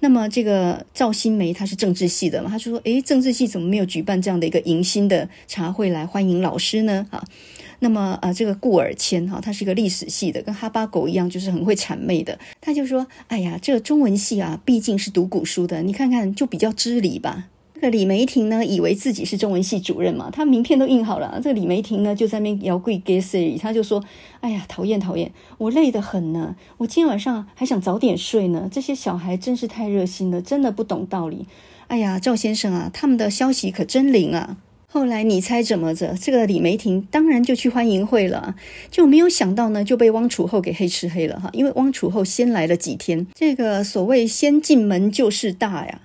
[0.06, 7.24] 那么这个赵新梅她是政治系的嘛，她就说：“诶，政治系怎么没有举办这样的一个迎新的茶会来欢迎老师呢？”哈，
[7.80, 12.38] 那么呃，这个顾尔谦哈，他是一个历史系的，跟哈巴狗一样，就是很会谄媚的。
[12.60, 21.38] 他就说：“哎呀，这个中文系啊，毕竟是读古书的，你看看就比较知礼吧。”这个李梅婷呢，以为自己是中文系主任嘛，他名片都印好了。
[21.44, 24.02] 这个李梅婷呢，就在那边摇柜给谁，他就说
[24.40, 28.66] ：“哎呀，讨厌讨厌，我累得很呢，我今天晚上还想早点睡呢。
[28.72, 31.44] 这些小孩真是太热心了，真的不懂道理。
[31.88, 34.56] 哎呀，赵先生啊，他们的消息可真灵啊。”
[34.88, 36.14] 后来你猜怎么着？
[36.18, 38.54] 这个李梅婷当然就去欢迎会了，
[38.90, 41.50] 就没有想到呢，就被汪楚厚给黑吃黑了哈。
[41.52, 46.00] 因为汪楚厚先来了几天，这个所谓先进门就是大呀。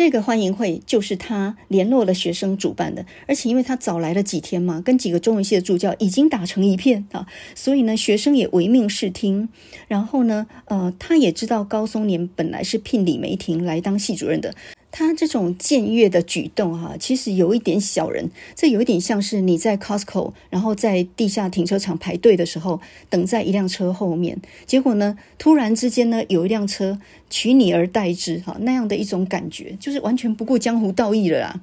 [0.00, 9.50] 这个欢迎会就是他联络了学生主办的，而且因为他早来了几天嘛，跟几个中文系的助教已经打成一片啊，所以呢，学生也唯命是听。
[9.88, 14.54] 然后呢，呃，他也知道高松年本来是聘李梅婷来当系主任的。
[14.92, 18.30] 他这种僭越的举动，哈，其实有一点小人。
[18.54, 26.98] 这有一点像是你在 Costco，然后在地下停车场排队的时候，等在一辆车后面，结果呢，突然之间呢，有一辆车
[27.28, 31.60] 取你而代之，哈，那样的一种感觉，就是完全不顾江湖道义了啦。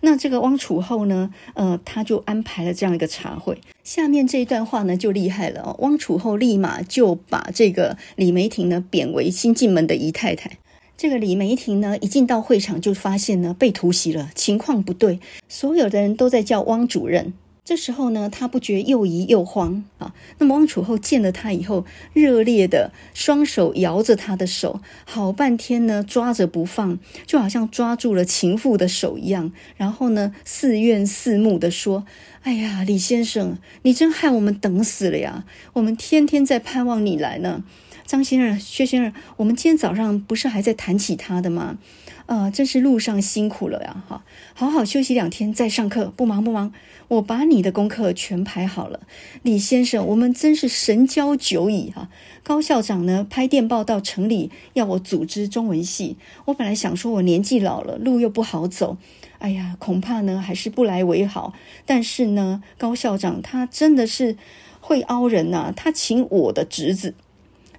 [0.00, 3.58] 那这个汪楚厚呢，呃，他就安排了这样一个茶会。
[3.82, 5.74] 下面这一段话呢，就厉害了哦。
[5.80, 10.58] 汪楚厚立马就把这个李梅婷呢贬为新进门的姨太太。
[10.98, 17.32] 这个李梅婷呢，一进到会场就发现呢被突袭了，情况不对，所有的人都在叫汪主任。
[17.64, 20.12] 这时候呢，他不觉又疑又慌啊。
[20.38, 29.52] 那么汪楚厚见了他以后，热烈的双手摇着他的手，好半天呢抓着不放，就好像抓住了情妇的手一样。
[29.76, 32.04] 然后呢，似怨似慕的说
[32.42, 35.44] ：“哎呀，李先生，你真害我们等死了呀！
[35.74, 37.62] 我们天天在盼望你来呢。”
[38.08, 41.76] 张先生、薛先生，我们今天早上不是还在谈起他的吗？
[42.24, 44.02] 啊、呃，真是路上辛苦了呀！
[44.08, 46.72] 哈，好好休息两天再上课，不忙不忙。
[47.08, 49.00] 我把你的功课全排好了。
[49.42, 52.08] 李先生，我们真是神交久矣哈。
[52.42, 56.16] 高校长呢，拍电报到城里要我组织中文系。
[56.46, 58.96] 我本来想说我年纪老了，路又不好走，
[59.38, 61.52] 哎呀，恐怕呢还是不来为好。
[61.84, 64.38] 但是呢，高校长他真的是
[64.80, 67.14] 会凹人呐、他请我的侄子。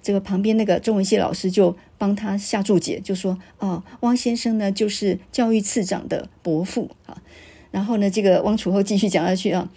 [0.02, 7.22] 这个旁边那个中文系老师就帮他下注解，就说：“哦，汪先生呢，就是教育次长的伯父啊。”
[7.70, 9.70] 然后呢，这个汪楚厚继续讲下去啊，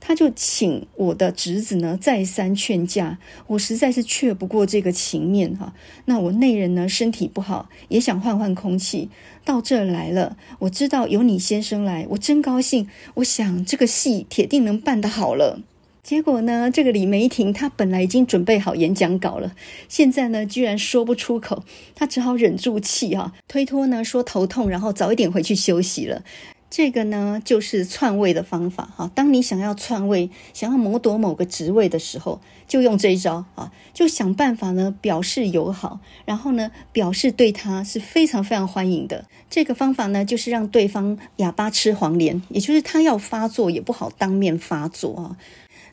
[0.00, 5.72] 他就请我的侄子呢再三劝架，我实在是劝不过这个情面哈。
[6.06, 9.10] 那我内人呢身体不好，也想换换空气，
[9.44, 10.36] 到这来了。
[10.60, 12.88] 我知道有你先生来，我真高兴。
[13.14, 15.60] 我想这个戏铁定能办得好了。
[16.06, 19.52] 结果呢，这个李梅婷她本来已经准备好演讲稿了，
[19.88, 21.64] 现在呢居然说不出口，
[21.96, 26.22] 她只好忍住气啊，推脱呢说头痛，然后早一点回去休息了。
[26.70, 39.24] 这个呢就是篡位的方法哈，当你想要篡位，想要谋夺某个职位的时候，就用这一招啊，就想办法呢表示友好，然后呢表示对他是非常非常欢迎的。
[39.50, 45.36] 这个方法呢就是让对方哑巴吃黄连，也就是他要发作也不好当面发作啊。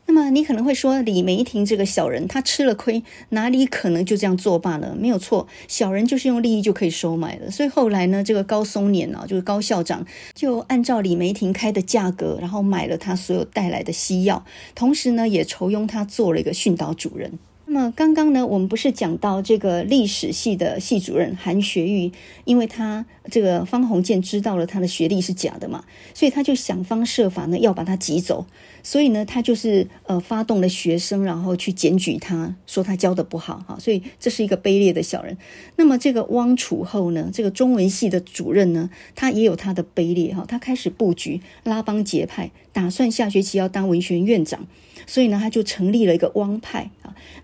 [0.06, 4.94] 那么你可能会说，李梅婷这个小人，他吃了亏，哪里可能就这样作罢了？
[4.94, 7.50] 没有错，小人就是用利益就可以收买的。
[7.50, 17.38] 所以后来呢，这个高松年啊，就是高校长，就按照李梅婷开的价格，然后买了他所有带来的西药，同时呢，也酬庸他做了一个训导主任。
[17.66, 22.12] 那么刚刚呢，我们不是讲到这个历史系的系主任韩学玉，
[22.44, 28.46] 因为他这个方鸿渐知道了他的学历是假的嘛，所以他就想方设法呢要把他挤走。
[28.82, 33.78] 所以呢，他就是呃发动了学生，然后去检举他，说他教的不好哈。
[33.80, 35.36] 所以这是一个卑劣的小人。
[35.76, 40.44] 那么这个汪楚厚呢，这个中文系的主任呢，他也有他的卑劣哈。
[40.46, 44.66] 他开始布局拉帮结派，打算下学期要当文学院院长。
[45.06, 46.90] 所以呢，他就成立了一个汪派。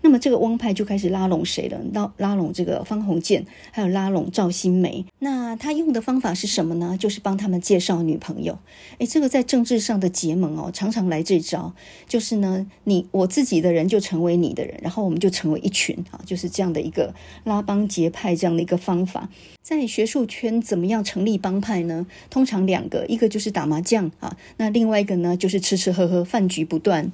[0.01, 1.79] 那么这个汪派就开始拉拢谁了？
[1.93, 5.05] 拉拉拢这个方鸿渐，还有拉拢赵新梅。
[5.19, 6.97] 那他用的方法是什么呢？
[6.99, 8.57] 就是帮他们介绍女朋友。
[8.97, 11.73] 诶，这个在政治上的结盟哦，常常来这招。
[12.07, 19.29] 就是呢，你我自己的人就成为你的人，然后我们就成为一群啊，就是这样的一个拉帮结派这样的一个方法。
[19.61, 22.07] 在学术圈怎么样成立帮派呢？
[22.29, 27.11] 通常两个，一个就是打麻将啊，那另外一个呢就是吃吃喝喝，饭局不断。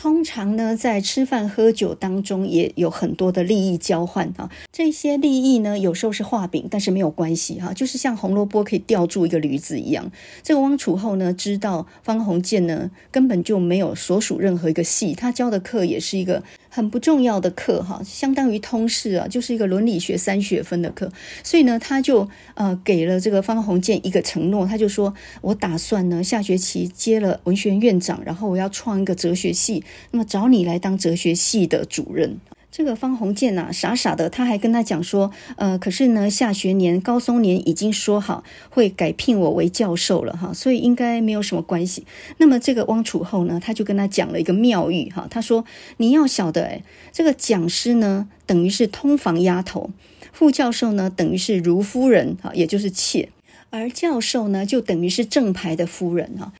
[0.00, 4.48] 通常呢，在吃饭喝酒当中也有很多的利益交换啊。
[4.72, 10.10] 这些利益呢，有时候是画饼，但是没有关系哈，就是像红萝卜可以吊住一个驴子一样。
[10.42, 16.42] 这个汪楚厚呢，知道方鸿渐呢根本就没有所属任何一个系，他教的课也是一个。
[16.70, 21.12] 很不重要的课哈，相当于通识啊，就是一个伦理学三学分的课。
[21.42, 32.38] 所以呢，他就呃给了这个方鸿渐一个承诺，他就说：“我打算呢下学期接了文学院院长，然后我要创一个哲学系，那么找你来当哲学系的主任。”
[32.80, 42.06] 这个方鸿渐呐，傻傻的，他还跟他讲说，呃，可是呢，下学年高松年已经说好会改聘我为教授了哈，所以应该没有什么关系。
[42.38, 45.66] 那么这个汪楚厚呢，他就跟他讲了一个妙语哈，他说
[45.98, 49.90] 你要晓得，哎，这个讲师呢等于是通房丫头，
[50.32, 53.28] 副教授呢等于是如夫人哈，也就是妾，
[53.68, 56.54] 而教授呢就等于是正牌的夫人哈。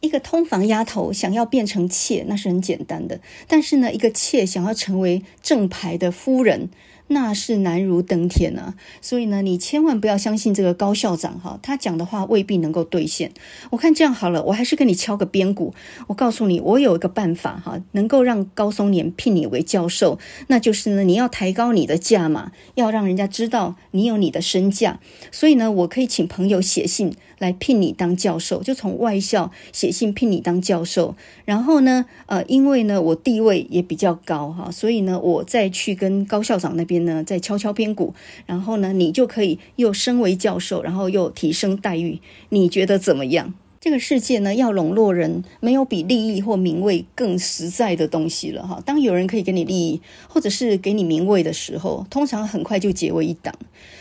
[0.00, 6.70] 一个通房丫头想要变成妾，那是很简单的；但是呢，一个妾想要成为正牌的夫人，
[7.08, 8.74] 那是难如登天啊！
[9.02, 13.32] 所以呢，你千万不要相信这个高校长哈，他讲的话未必能够兑现。
[13.70, 15.74] 我看这样好了，我还是跟你敲个边鼓。
[16.06, 25.00] 我告诉你，我有一个办法哈，能够让高松年聘你为教授，那就是呢，你要抬高你的价码，要让人家知道你有你的身价。
[25.32, 31.16] 所以呢，我可以请朋友写信来聘你当教授，就从外校写信聘你当教授。
[31.44, 37.00] 然后呢，呃，因为呢，我地位也比较高哈，所以呢，我再去跟高校长那边。
[37.00, 38.12] 呢，再敲敲边鼓，
[38.44, 42.20] 然后呢，你就可以又升为教授，然后又提升待遇，
[42.50, 43.54] 你觉得怎么样？
[43.80, 48.82] 这个世界呢，要笼络人，没有比利益或名位更实在的东西了哈。
[48.84, 53.54] 当有人可以给你利益，或者是给你名位的时候，通常很快就结为一党。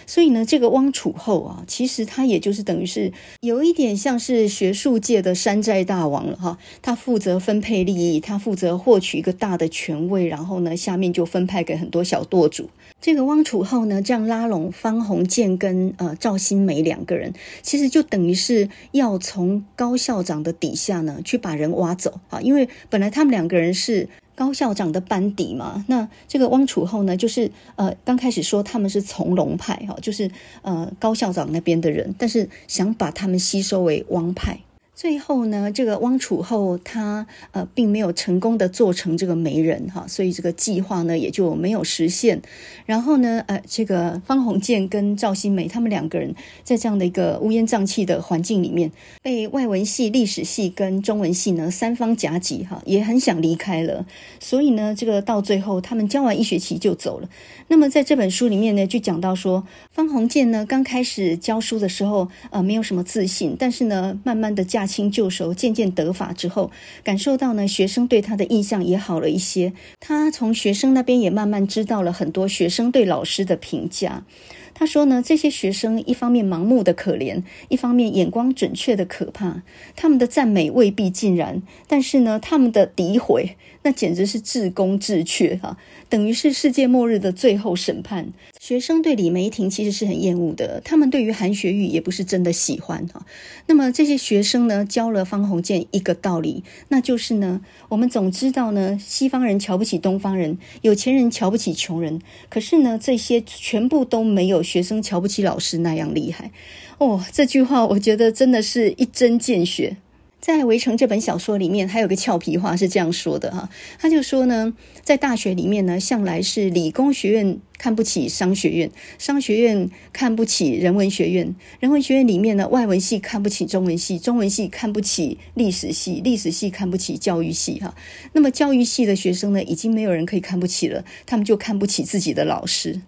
[0.09, 6.57] 所以呢，这个汪楚厚啊，其实他也就是等于是有一点像是学术界的山寨大王了哈。
[6.81, 12.71] 他负责分配利益，他负责获取一个大的权位，然后呢，下面就分派给很多小舵主。
[12.99, 17.31] 这个汪楚厚呢，这样拉拢方鸿渐跟呃赵新梅两个人，
[17.61, 24.09] 其实就等于是要从高校长的底下呢去把人挖走啊，因为本来他们两个人是
[24.39, 25.83] 高校长的班底嘛。
[25.89, 30.31] 那这个汪楚厚呢，就是呃刚开始说他们是从龙派哈，就是
[30.61, 34.61] 呃高校长那边的人，但是想把他们吸收为汪派。
[34.99, 42.41] 最后呢，这个汪楚厚他呃并没有成功的做成这个媒人哈，所以这个计划呢也就没有实现。
[42.85, 46.35] 然后呢，呃，这个方鸿渐跟赵新梅他们两个人
[46.65, 48.91] 在这样的一个乌烟瘴气的环境里面，
[49.21, 54.05] 被外文系、历史系跟中文系呢三方夹击哈，也很想离开了。
[54.41, 57.29] 所以呢，这个到最后他们教完一学期就走了。
[57.69, 66.71] 那么在这本书里面呢，就讲到说，方鸿渐呢刚开始教书的时候，呃，没有什么自信，但是呢，慢慢的驾轻就熟，渐渐得法之后，
[67.03, 69.73] 感受到呢学生对他的印象也好了一些。
[69.99, 74.25] 他从学生那边也慢慢知道了很多学生对老师的评价。
[74.73, 79.61] 他说呢，这些学生一方面盲目的可怜，一方面眼光准确的可怕。
[79.95, 85.77] 他们的赞美未必尽然，但是呢，他们的诋毁那简直是至公至缺哈，
[86.07, 88.31] 等于是世界末日的最后审判。
[88.69, 93.25] 学生对李梅婷其实是很厌恶的，他们对于韩学玉也不是真的喜欢哈。
[93.65, 106.51] 那么这些学生呢，教了方鸿渐一个道理，那就是呢，我们总知道呢，西方人瞧不起东方人，有钱人瞧不起穷人，可是呢，这些全部都没有学生瞧不起老师那样厉害
[106.99, 107.25] 哦。
[107.31, 109.97] 这句话我觉得真的是一针见血。
[110.39, 113.69] 在《围城》这本小说里面，还有个俏皮话是这样说的哈，
[113.99, 114.73] 他就说呢，
[115.03, 127.93] 在大学里面呢，向来是理工学院看不起商学院，商学院看不起人文学院，人文学院里面呢，外文系看不起中文系，中文系看不起历史系，历史系看不起教育系哈。
[128.31, 133.01] 那么教育系的学生呢，已经没有人可以看不起了，他们就看不起自己的老师。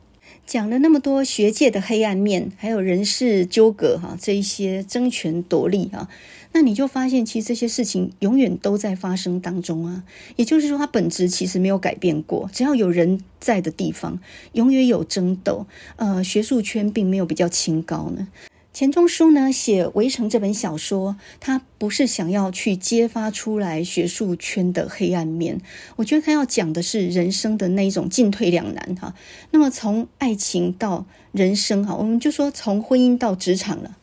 [0.46, 6.10] 讲了那么多学界的黑暗面，还有人事纠葛哈，这一些争权夺利啊。
[6.54, 10.04] 那你就发现，其实这些事情永远都在发生当中啊。
[10.36, 12.50] 也就是说，它本质其实没有改变过。
[12.52, 14.20] 只要有人在的地方，
[14.54, 15.66] 永远有争斗。
[15.96, 18.28] 呃，学术圈并没有比较清高呢。
[18.74, 25.60] 钱钟书呢写《围城》这本小说，他不是想要去揭发出来学术圈的黑暗面。
[25.98, 29.14] 我觉得他要讲的是人生的那一种进退两难哈。
[29.52, 33.98] 那么从爱情到人生哈，我们就说从婚姻到职场了。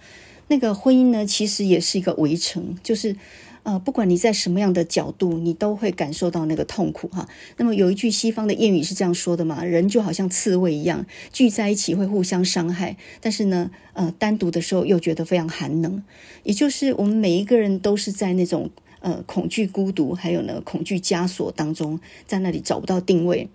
[0.49, 3.15] 那个婚姻呢，其实也是一个围城，就是，
[3.63, 7.29] 呃，不管你在什么样的角度，你都会感受到那个痛苦哈。
[7.59, 16.03] 那么有一句西方的谚语是这样说的嘛：人就好像刺猬一样，聚在一起会互相伤害，但是呢，呃，单独的时候又觉得非常寒冷。
[16.45, 18.71] 也就是我们每一个人都是在那种
[19.01, 23.49] 呃恐惧、孤独，还有呢恐惧枷锁当中，在那里找不到定位。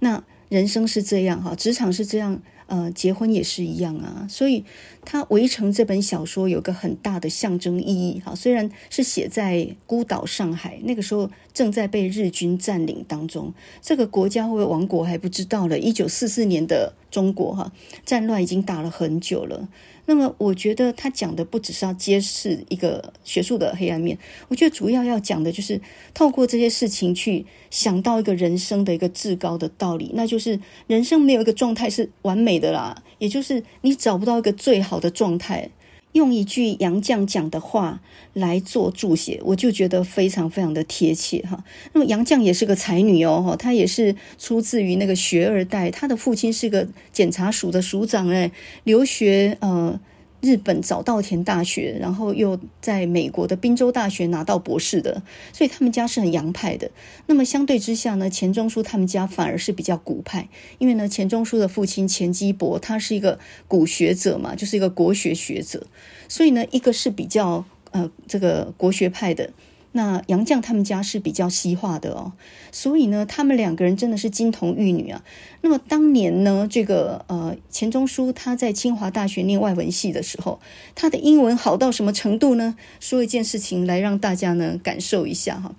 [0.00, 2.42] 那人生是这样哈，职场是这样。
[2.66, 4.64] 呃，结婚也是一样啊，所以
[5.04, 8.34] 他《围城》这本小说有个很大的象征意义哈。
[8.34, 15.78] 虽然是写在孤岛上海，那个时候正在被日军占领当中，这个国家会不会亡国还不知道了。
[15.78, 17.72] 一九四四年的中国哈，
[18.04, 19.68] 战乱已经打了很久了。
[20.14, 25.80] 那么，我觉得他讲的不只是要揭示一个学术的黑暗面，我觉得主要要讲的就是
[26.12, 35.70] 透过这些事情去想到一个人生的一个至高的道理，那就是人生没有一个状态是完美的啦，也就是你找不到一个最好的状态。
[36.12, 38.00] 用一句杨绛讲的话
[38.34, 41.64] 来做注解，我就觉得非常非常的贴切哈。
[41.92, 48.50] 那么杨绛也是个才女哦，哈，她也是出自于那个学二代，她的父亲是个检察署的署长，哎，
[48.84, 49.98] 留学呃
[50.42, 55.22] 日本早稻田大学，然后又在美国的宾州大学拿到博士的，
[55.52, 56.90] 所以他们家是很洋派的。
[57.26, 63.38] 那么相对之下呢，钱钟书他们家反而是比较古派，因为呢，钱钟书的父亲钱基博他是一个
[63.68, 65.86] 古学者嘛，就是一个国学学者，
[66.28, 69.50] 所以呢，一个是比较呃这个国学派的。
[69.92, 72.32] 那杨绛他们家是比较西化的哦，
[72.70, 75.22] 所以呢，他们两个人真的是金童玉女啊。
[75.60, 80.60] 那么当年呢，这个呃钱钟书他在清华大学念外文系的时候，
[80.94, 82.74] 他的英文好到什么程度呢？
[83.00, 85.74] 说一件事情来让大家呢感受一下哈。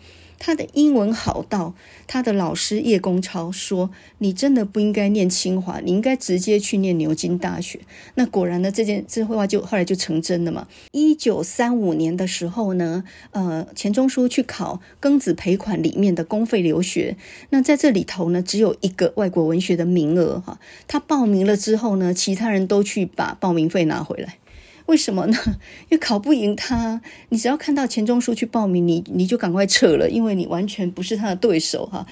[0.46, 1.74] 他的英文好到
[2.06, 3.90] 他的老师叶公超说
[4.20, 7.80] ：“你真的不应该念清华，你应该直接去念牛津大学。”
[8.16, 10.68] 那果然呢，这件这话就后来就成真了嘛。
[10.92, 17.16] 一九三五年的时候呢，呃，钱钟书去考庚子赔款里面的公费留学，
[17.52, 20.60] 那在这里头呢，只有一个外国文学的名额哈。
[20.90, 24.40] 他报名了之后呢，其他人都去把报名费拿回来。
[24.88, 25.38] 为什么呢？
[25.90, 32.06] 因为考不赢他，你只要看到钱钟书去报名，你你就赶快撤了，因为你完全不是他的对手哈。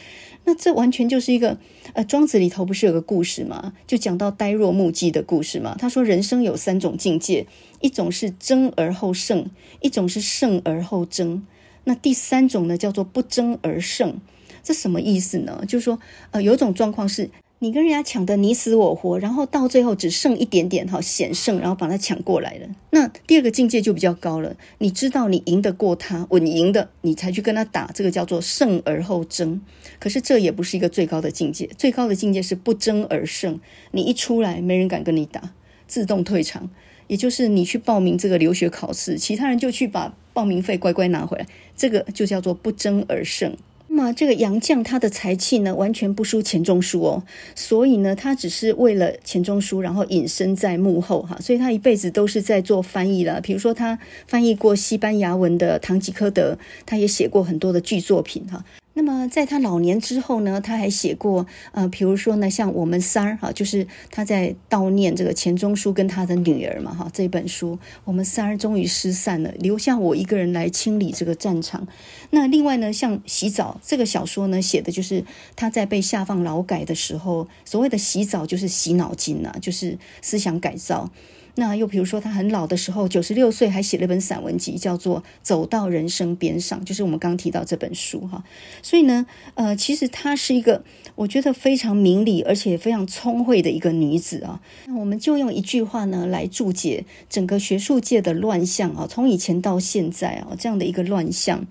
[0.45, 1.57] 那这完全就是一个
[1.93, 3.74] 呃，《庄子》里头不是有个故事吗？
[3.86, 5.76] 就讲到呆若木鸡的故事嘛。
[5.78, 7.45] 他说人生有三种境界，
[7.82, 9.45] 一种是争而后胜，
[9.82, 11.45] 一种是胜而后争，
[11.84, 14.19] 那第三种呢叫做不争而胜。
[14.63, 15.63] 这什么意思呢？
[15.67, 15.99] 就是说
[16.32, 17.30] 呃，有种状况是。
[17.64, 22.68] 你跟人家抢得你死我活，然后到最后只剩一点点哈险胜，然后把他抢过来了。
[22.89, 29.62] 那第二个境界就比较高了，你知道你赢得过他，稳赢的，你才去跟他打，这个叫做胜而后争。
[29.99, 33.59] 可是这也不是一个最高的境界，最高的境界是不争而胜。
[33.91, 35.53] 你一出来，没人敢跟你打，
[35.86, 36.68] 自动退场。
[37.05, 41.45] 也就是你去报名这个留学考试，其他人就去把报名费乖乖拿回来，
[41.76, 43.55] 这个就叫做不争而胜。
[43.94, 47.24] 那么这个杨绛他的才气呢，完全不输钱钟书哦，
[47.54, 53.42] 所以呢，他只是为了钱钟书，然后隐身在幕后哈，所以他一辈子都是在做翻译了。
[53.42, 56.54] 比如说他翻译过西班牙文的《堂吉诃德》，
[56.86, 58.64] 他也写过很多的剧作品哈。
[59.04, 71.88] 那么在他老年之后呢，他还写过呃，比如说呢，像我们仨儿哈，就是他在悼念这个钱钟书跟他的女儿嘛哈，这本书我们仨儿终于失散了，留下我一个人来清理这个战场。
[72.30, 75.26] 那另外呢，像洗澡这个小说呢，写的就是
[75.56, 81.10] 他在被下放劳改的时候，所谓的洗澡就是洗脑筋呐，就是思想改造。
[81.56, 88.43] 那又比如说，他很老的时候，九十六岁还写了一本散文集，叫做《走到人生边上》，就是我们刚提到这本书哈。
[88.82, 89.26] 所以呢，
[89.56, 90.84] 呃，其实她是一个
[91.16, 94.62] 我觉得非常明理而且非常聪慧的一个女子啊。
[94.86, 101.68] 那我们就用一句话呢来注解整个学术界的乱象啊，从以前到现在啊这样的一个乱象。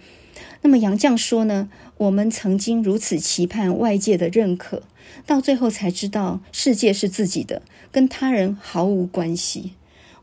[0.63, 4.83] 那么杨绛说呢，我们曾经如此期盼外界的认可。
[5.27, 9.73] 到最后才知道，世界是自己的，跟他人毫无关系。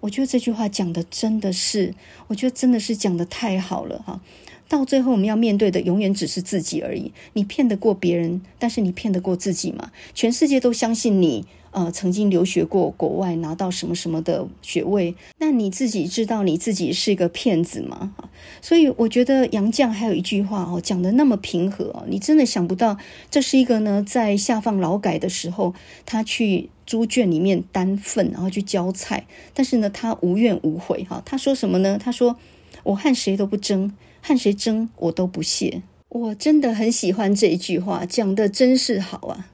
[0.02, 1.94] 我觉得这句话讲的真的是，
[2.28, 4.22] 我觉得真的是讲的太好了哈。
[4.70, 7.12] 到最后我们要面对的永远只是自己而已。
[7.34, 9.92] 你骗得过别人，但是你骗得过自己吗？
[10.14, 11.46] 全世界都相信你。
[11.78, 18.15] 呃，曾经留学过国外，拿到什么什么的学位，那你自己知道你自己是一个骗子吗？
[18.63, 22.97] 所以我觉得杨绛还有一句话哦，讲得那么平和，你真的想不到
[23.30, 31.21] 这是一个呢，在下放劳改的时候，他去猪圈里面担粪，然后去浇菜，但是呢，他无怨无悔哈。
[31.23, 31.99] 他说什么呢？
[32.03, 32.38] 他说
[32.82, 39.45] ：“我和谁都不争，和谁争我都不屑。”我真的很喜欢这一句话，讲得真是好啊。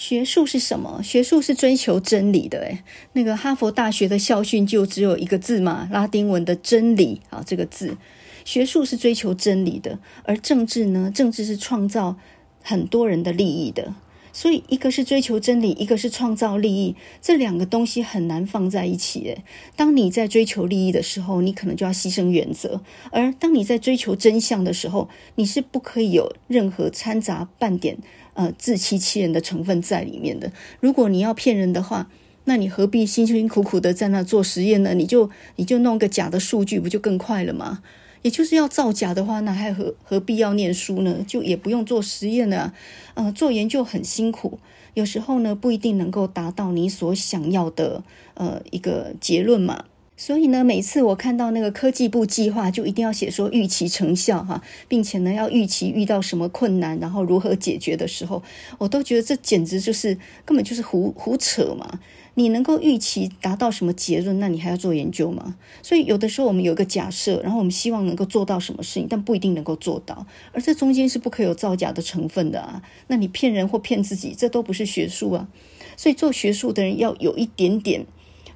[0.00, 1.02] 学术是什么？
[1.02, 2.60] 学术是追求真理的。
[2.60, 2.82] 诶，
[3.12, 7.98] 那个哈佛大学的校训就只有一个字嘛，拉丁文的真理啊，这个字。
[8.42, 11.12] 学术是追求真理的，而政治呢？
[11.14, 12.16] 政治是创造
[12.62, 13.94] 很多人的利益的。
[14.32, 19.24] 所以，一个是追求真理，一个是创造利益，这两个东西很难放在一起。
[19.24, 19.44] 诶，
[19.76, 22.80] 当你在追求利益的时候，你可能就要牺牲原则；
[23.10, 27.98] 而当你在追求真相的时候，你是不可以有任何掺杂半点。
[28.40, 30.50] 呃，自欺欺人的成分在里面的。
[30.80, 32.08] 如果你要骗人的话，
[32.44, 34.94] 那你何必辛辛苦苦的在那做实验呢？
[34.94, 37.82] 你就你就弄个假的数据，不就更快了吗？
[38.22, 41.22] 也就是要造假的话，那还何何必要念书呢？
[41.26, 42.72] 就也不用做实验了。
[43.12, 44.58] 呃，做研究很辛苦，
[44.94, 49.84] 有时候呢不一定能够达到你所想要的呃一个结论嘛。
[50.20, 58.42] 所以呢，每次我看到那个科技部计划，就一定要写说预期成效哈，并且呢要预期遇到什么困难，然后如何解决的时候，
[58.76, 62.00] 我都觉得这简直就是根本就是胡胡扯嘛！
[62.34, 65.56] 你能够预期达到什么结论，那你还要做研究吗？
[65.82, 72.82] 所以有的时候我们有一个假设，然后我们希望能够做到什么事情，但不一定能够做到，而这中间是不可以有造假的成分的啊！
[73.06, 75.48] 那你骗人或骗自己，这都不是学术啊！
[75.96, 78.04] 所以做学术的人要有一点点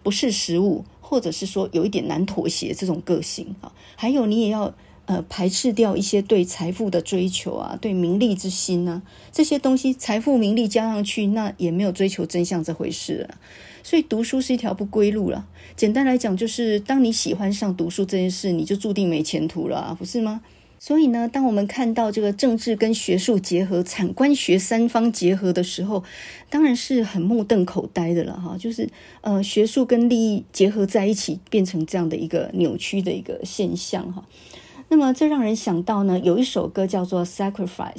[0.03, 0.85] 不识时务。
[1.15, 4.75] 或者是说有一点难妥协这种个性啊，还有你也要
[5.07, 13.39] 呃排斥掉一些对财富的追求啊，对名利之心呢、啊，这些东西财富名利加上去，那也没有追求真相这回事了。
[13.85, 15.47] 所以读书是一条不归路了。
[15.77, 20.41] 简单来讲，就是当你喜欢上读书这件事，你就注定没前途了，不是吗？
[20.87, 26.05] 所以呢，当我们看到这个政治跟学术结合、产官学三方结合的时候，
[26.51, 28.55] 当然是很目瞪口呆的了哈。
[28.59, 28.91] 就是
[29.23, 34.27] 呃，学术跟利益结合在一起，变成这样的一个扭曲的一个现象哈。
[34.91, 37.95] 那么这让人想到呢，有一首歌叫做《Sacrifice》。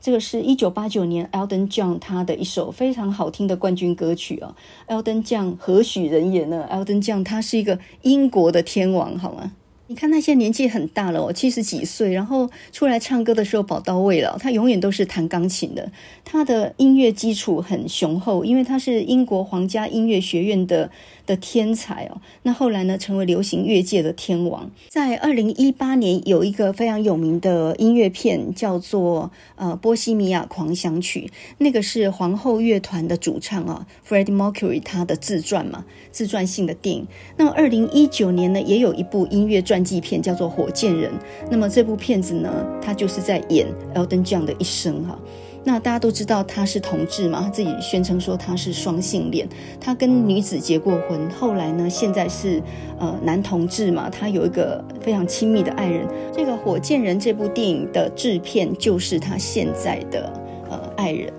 [0.00, 4.54] 这个是一九八九年 Elton John 他的一首非常好听的冠军歌曲啊。
[4.86, 9.54] Elton John 何许人也呢？Elton John 他是一个英国的天王，好吗？
[9.90, 14.36] 你看那些年纪很大了哦，七十几岁，然后出来唱歌的时候宝刀未老。
[14.36, 15.90] 他永远都是弹钢琴的，
[16.26, 20.90] 他的音乐基础很雄厚，因为他是英国皇家音乐学院的
[21.24, 22.20] 的天才哦。
[22.42, 24.70] 那后来呢，成为流行乐界的天王。
[24.90, 37.06] 在二零一八年，有一个非常有名的音乐片叫做呃《波西米亚狂想曲》，那个是皇后乐团的主唱啊，Freddie Mercury 他的自传嘛，自传性的电影。
[37.38, 39.77] 那么二零一九年呢，也有一部音乐传。
[39.78, 41.08] 传记片叫做《火箭人》，
[41.48, 42.50] 那么这部片子呢，
[42.82, 43.64] 他就是在演
[43.94, 45.16] Elton John 的一生哈。
[45.62, 49.48] 那大家都知道他是同志嘛，他自己宣称说他是双性恋，
[49.80, 52.60] 他跟女子结过婚，后来呢，现在是
[52.98, 56.04] 呃男同志嘛，他有一个非常亲密的爱人。
[56.32, 60.32] 这个《火箭人》这部电影的制片就是他现在的
[60.68, 61.32] 呃爱人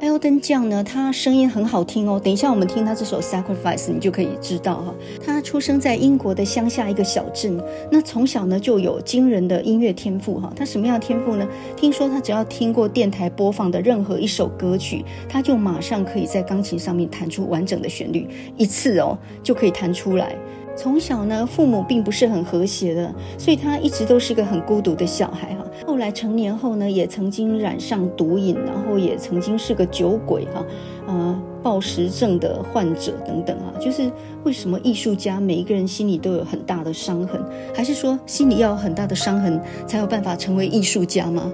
[0.00, 0.06] 哈。
[0.06, 2.20] Elton John 呢，他声音很好听哦。
[2.22, 4.94] 等一下我们听他这首《Sacrifice》，你就可以知道哈。
[5.24, 10.52] 他出生在英国的乡下一个小镇，那从小呢就有惊人的音乐天赋哈。
[10.56, 11.46] 他什么样的天赋呢？
[11.76, 18.26] 听说他只要听过电台播放的任何一首歌曲，他就马上可以在钢琴上面弹出完整的旋律，
[18.56, 20.34] 一次哦就可以弹出来。
[20.78, 25.64] 从小呢，父母并不是很和谐的，所以他一直都是个很孤独的小孩哈。
[25.84, 30.64] 后来成年后呢，也曾经染上毒瘾，然后也曾经是个酒鬼哈，
[31.08, 33.72] 呃，暴食症的患者等等哈。
[33.80, 34.08] 就是
[34.44, 41.52] 为什么艺术家每一个人心里都有很大的伤痕，还是说心里要有很大的伤痕才有办法成为艺术家吗？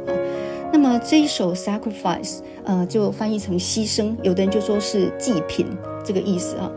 [0.71, 5.67] 那么这一首 Sacrifice，呃，就翻译成牺牲，有的人就说是祭品
[6.05, 6.71] 这个意思啊。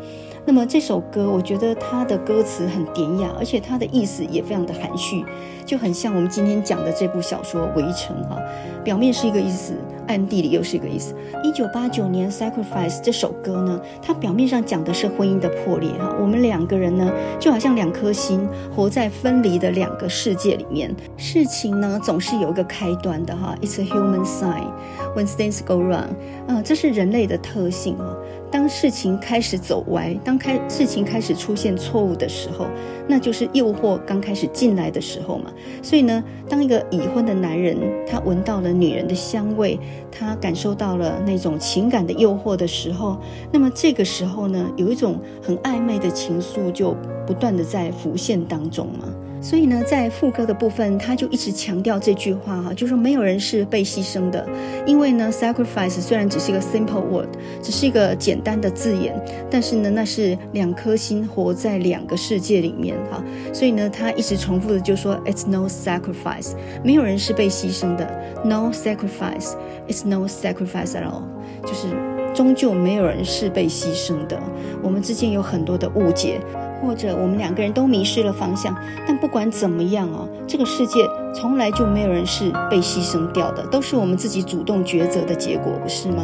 [0.48, 5.26] 那么这首歌，我觉得它的歌词很典雅，而且它的意思也非常的含蓄，
[5.68, 8.42] 就很像我们今天讲的这部小说《围城》啊，
[8.86, 9.74] 表面是一个意思，
[10.08, 11.14] 暗地里又是一个意思。
[11.44, 20.96] 一九八九年《Sacrifice》这首歌呢，它表面上讲的是婚姻的破裂哈，我们两个人呢就好像两颗心，活在分离的两个世界里面。
[21.18, 24.72] 事情呢总是有一个开端的哈，It's a human sign
[25.18, 26.16] when things go wrong，
[26.48, 28.16] 啊，这是人类的特性啊。
[28.50, 32.68] 当事情开始走歪，当开事情开始出现错误的时候，
[33.06, 35.52] 那就是诱惑刚开始进来的时候嘛。
[35.82, 37.78] 所以呢，当一个已婚的男人
[38.08, 39.80] 他闻到了女人的香味，
[40.12, 43.18] 他感受到了那种情感的诱惑的时候，
[43.52, 46.96] 那么这个时候呢，有一种很暧昧的情愫就
[47.26, 49.08] 不断的在浮现当中嘛。
[49.40, 54.46] 所以呢，在副歌的部分，他就一直强调这句话哈，就是说没有人是被牺牲的，
[54.86, 57.30] 因为呢，sacrifice 虽然只是一个 simple word，
[57.62, 59.14] 只是一个简单的字眼，
[59.50, 63.24] 但是呢，那是两颗心活在两个世界里面哈。
[63.54, 68.06] 所以呢，他一直重复的就说，it's no sacrifice，没有人是被牺牲的
[68.44, 71.24] ，no sacrifice，it's no sacrifice at all，
[71.64, 71.88] 就是
[72.34, 74.42] 终究没有人是被牺牲的。
[74.84, 76.42] 我们之间有很多的误解。
[76.82, 78.76] 或者我们两个人都迷失了方向，
[79.08, 81.00] 但不管怎么样哦，这个世界
[81.34, 86.24] 从来就没有人是被牺牲掉的，都是我们自己主动抉择的结果，不是吗？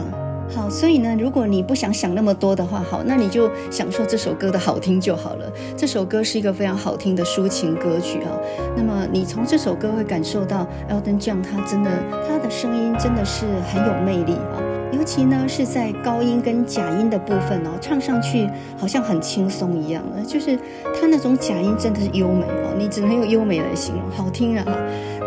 [0.53, 5.51] 好，所以呢，如果你不想想那么多的话，好，那你就享受这首歌的好听就好了。
[5.75, 8.29] 这首歌是一个非常好听的抒情歌曲啊。
[8.75, 11.89] 那么你从这首歌会感受到 Elton John 他真的
[12.27, 14.72] 他的声音真的是很有魅力啊。
[14.95, 20.57] 尤其呢是在高音跟假音的部分哦，唱上去好像很轻松一样的，就是
[20.99, 24.65] 他那种假音真的是优美哦，你只能用优美来形容，好听啊！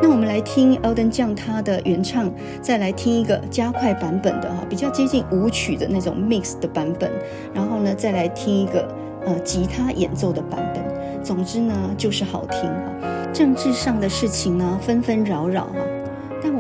[0.03, 7.11] 那我们来听 Elton John 他的原唱，再来听一个加快版本的哈，比较接近舞曲的那种 mix 的版本，
[7.53, 8.89] 然后呢再来听一个
[9.27, 10.85] 呃吉他演奏的版本。
[11.25, 12.93] 总之呢就是好听啊。
[13.33, 15.96] 政治上的事情呢纷纷扰扰啊。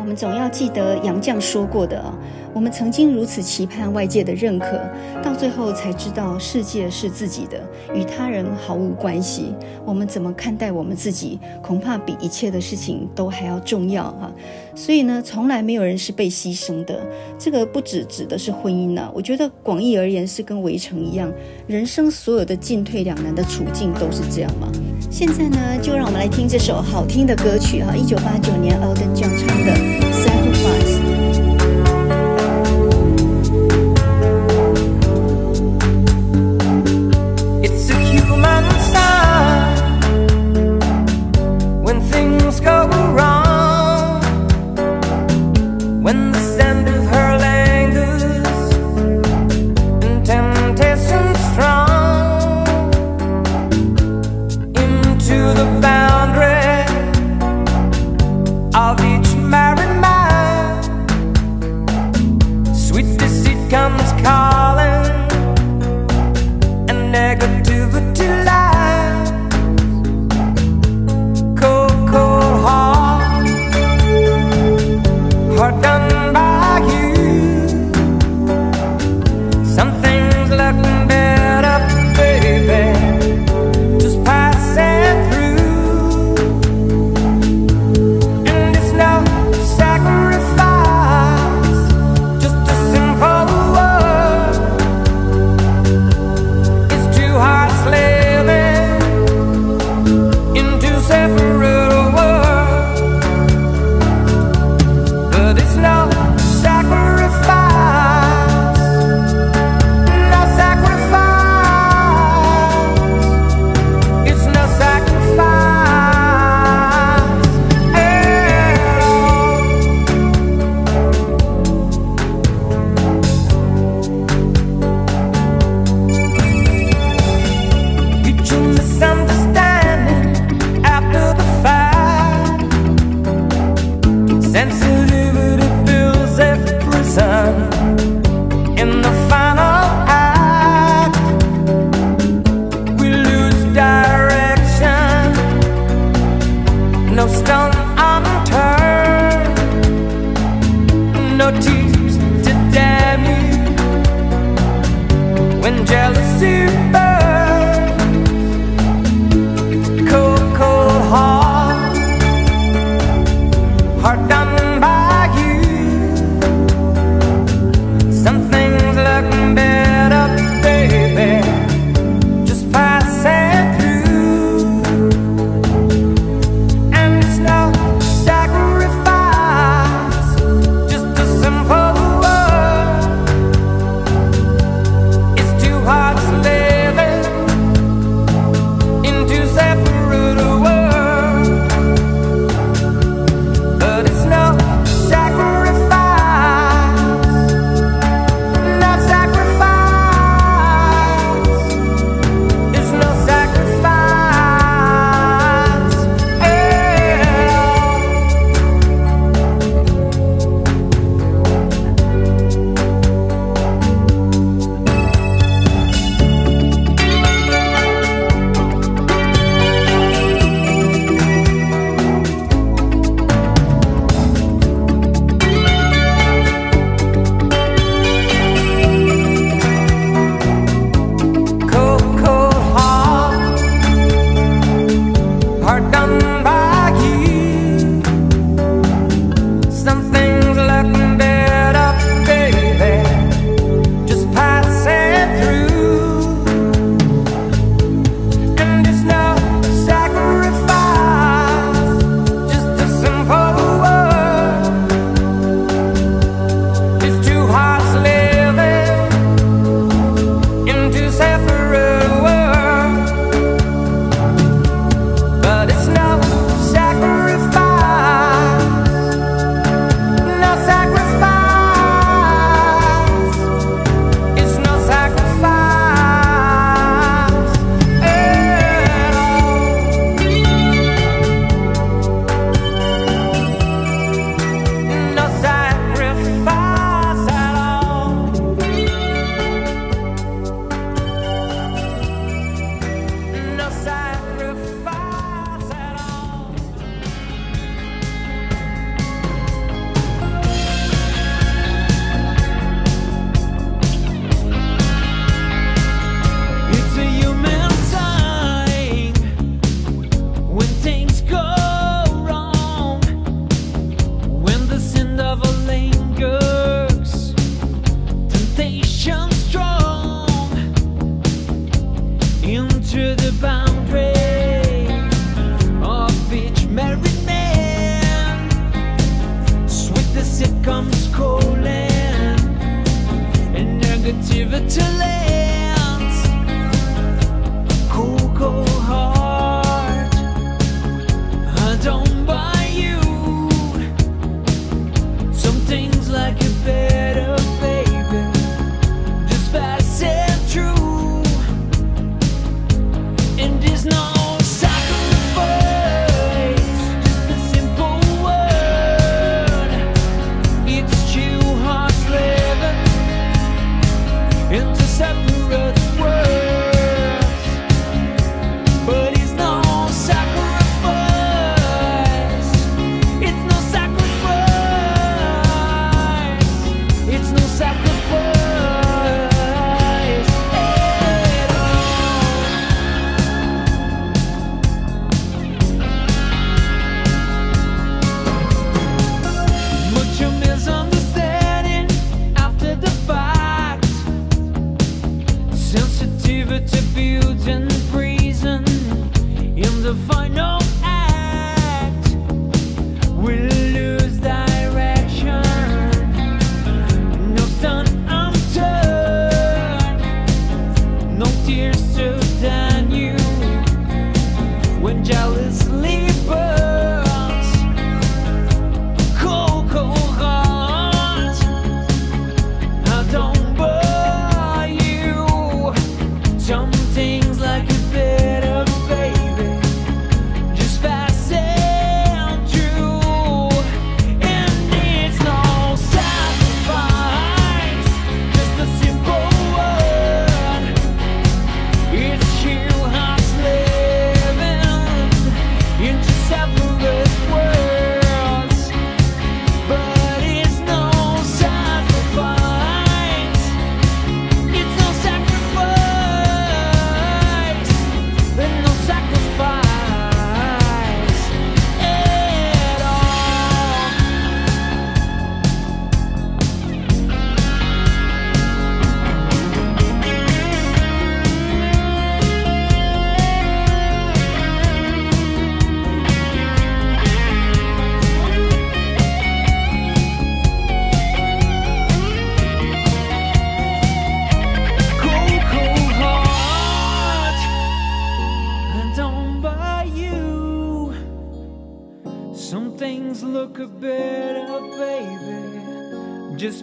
[0.07, 2.01] 我们总要记得杨绛说过的。
[2.55, 4.81] 我们曾经如此期盼外界的认可，
[5.21, 7.61] 到最后才知道世界是自己的，
[7.93, 9.53] 与他人毫无关系。
[9.85, 14.31] 我们怎么看待我们自己，恐怕比一切的事情都还要重要哈。
[14.77, 17.05] 所以呢，从来没有人是被牺牲的。
[17.37, 21.29] 这个不只指的是婚姻呢，我觉得广义而言是跟围城一样，
[21.67, 24.71] 人生所有的进退两难的处境都是这样嘛。
[25.11, 29.73] 现在呢，就让我们来听这首好听的歌曲哈，一九八九年 Elton John 唱的《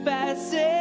[0.04, 0.73] fast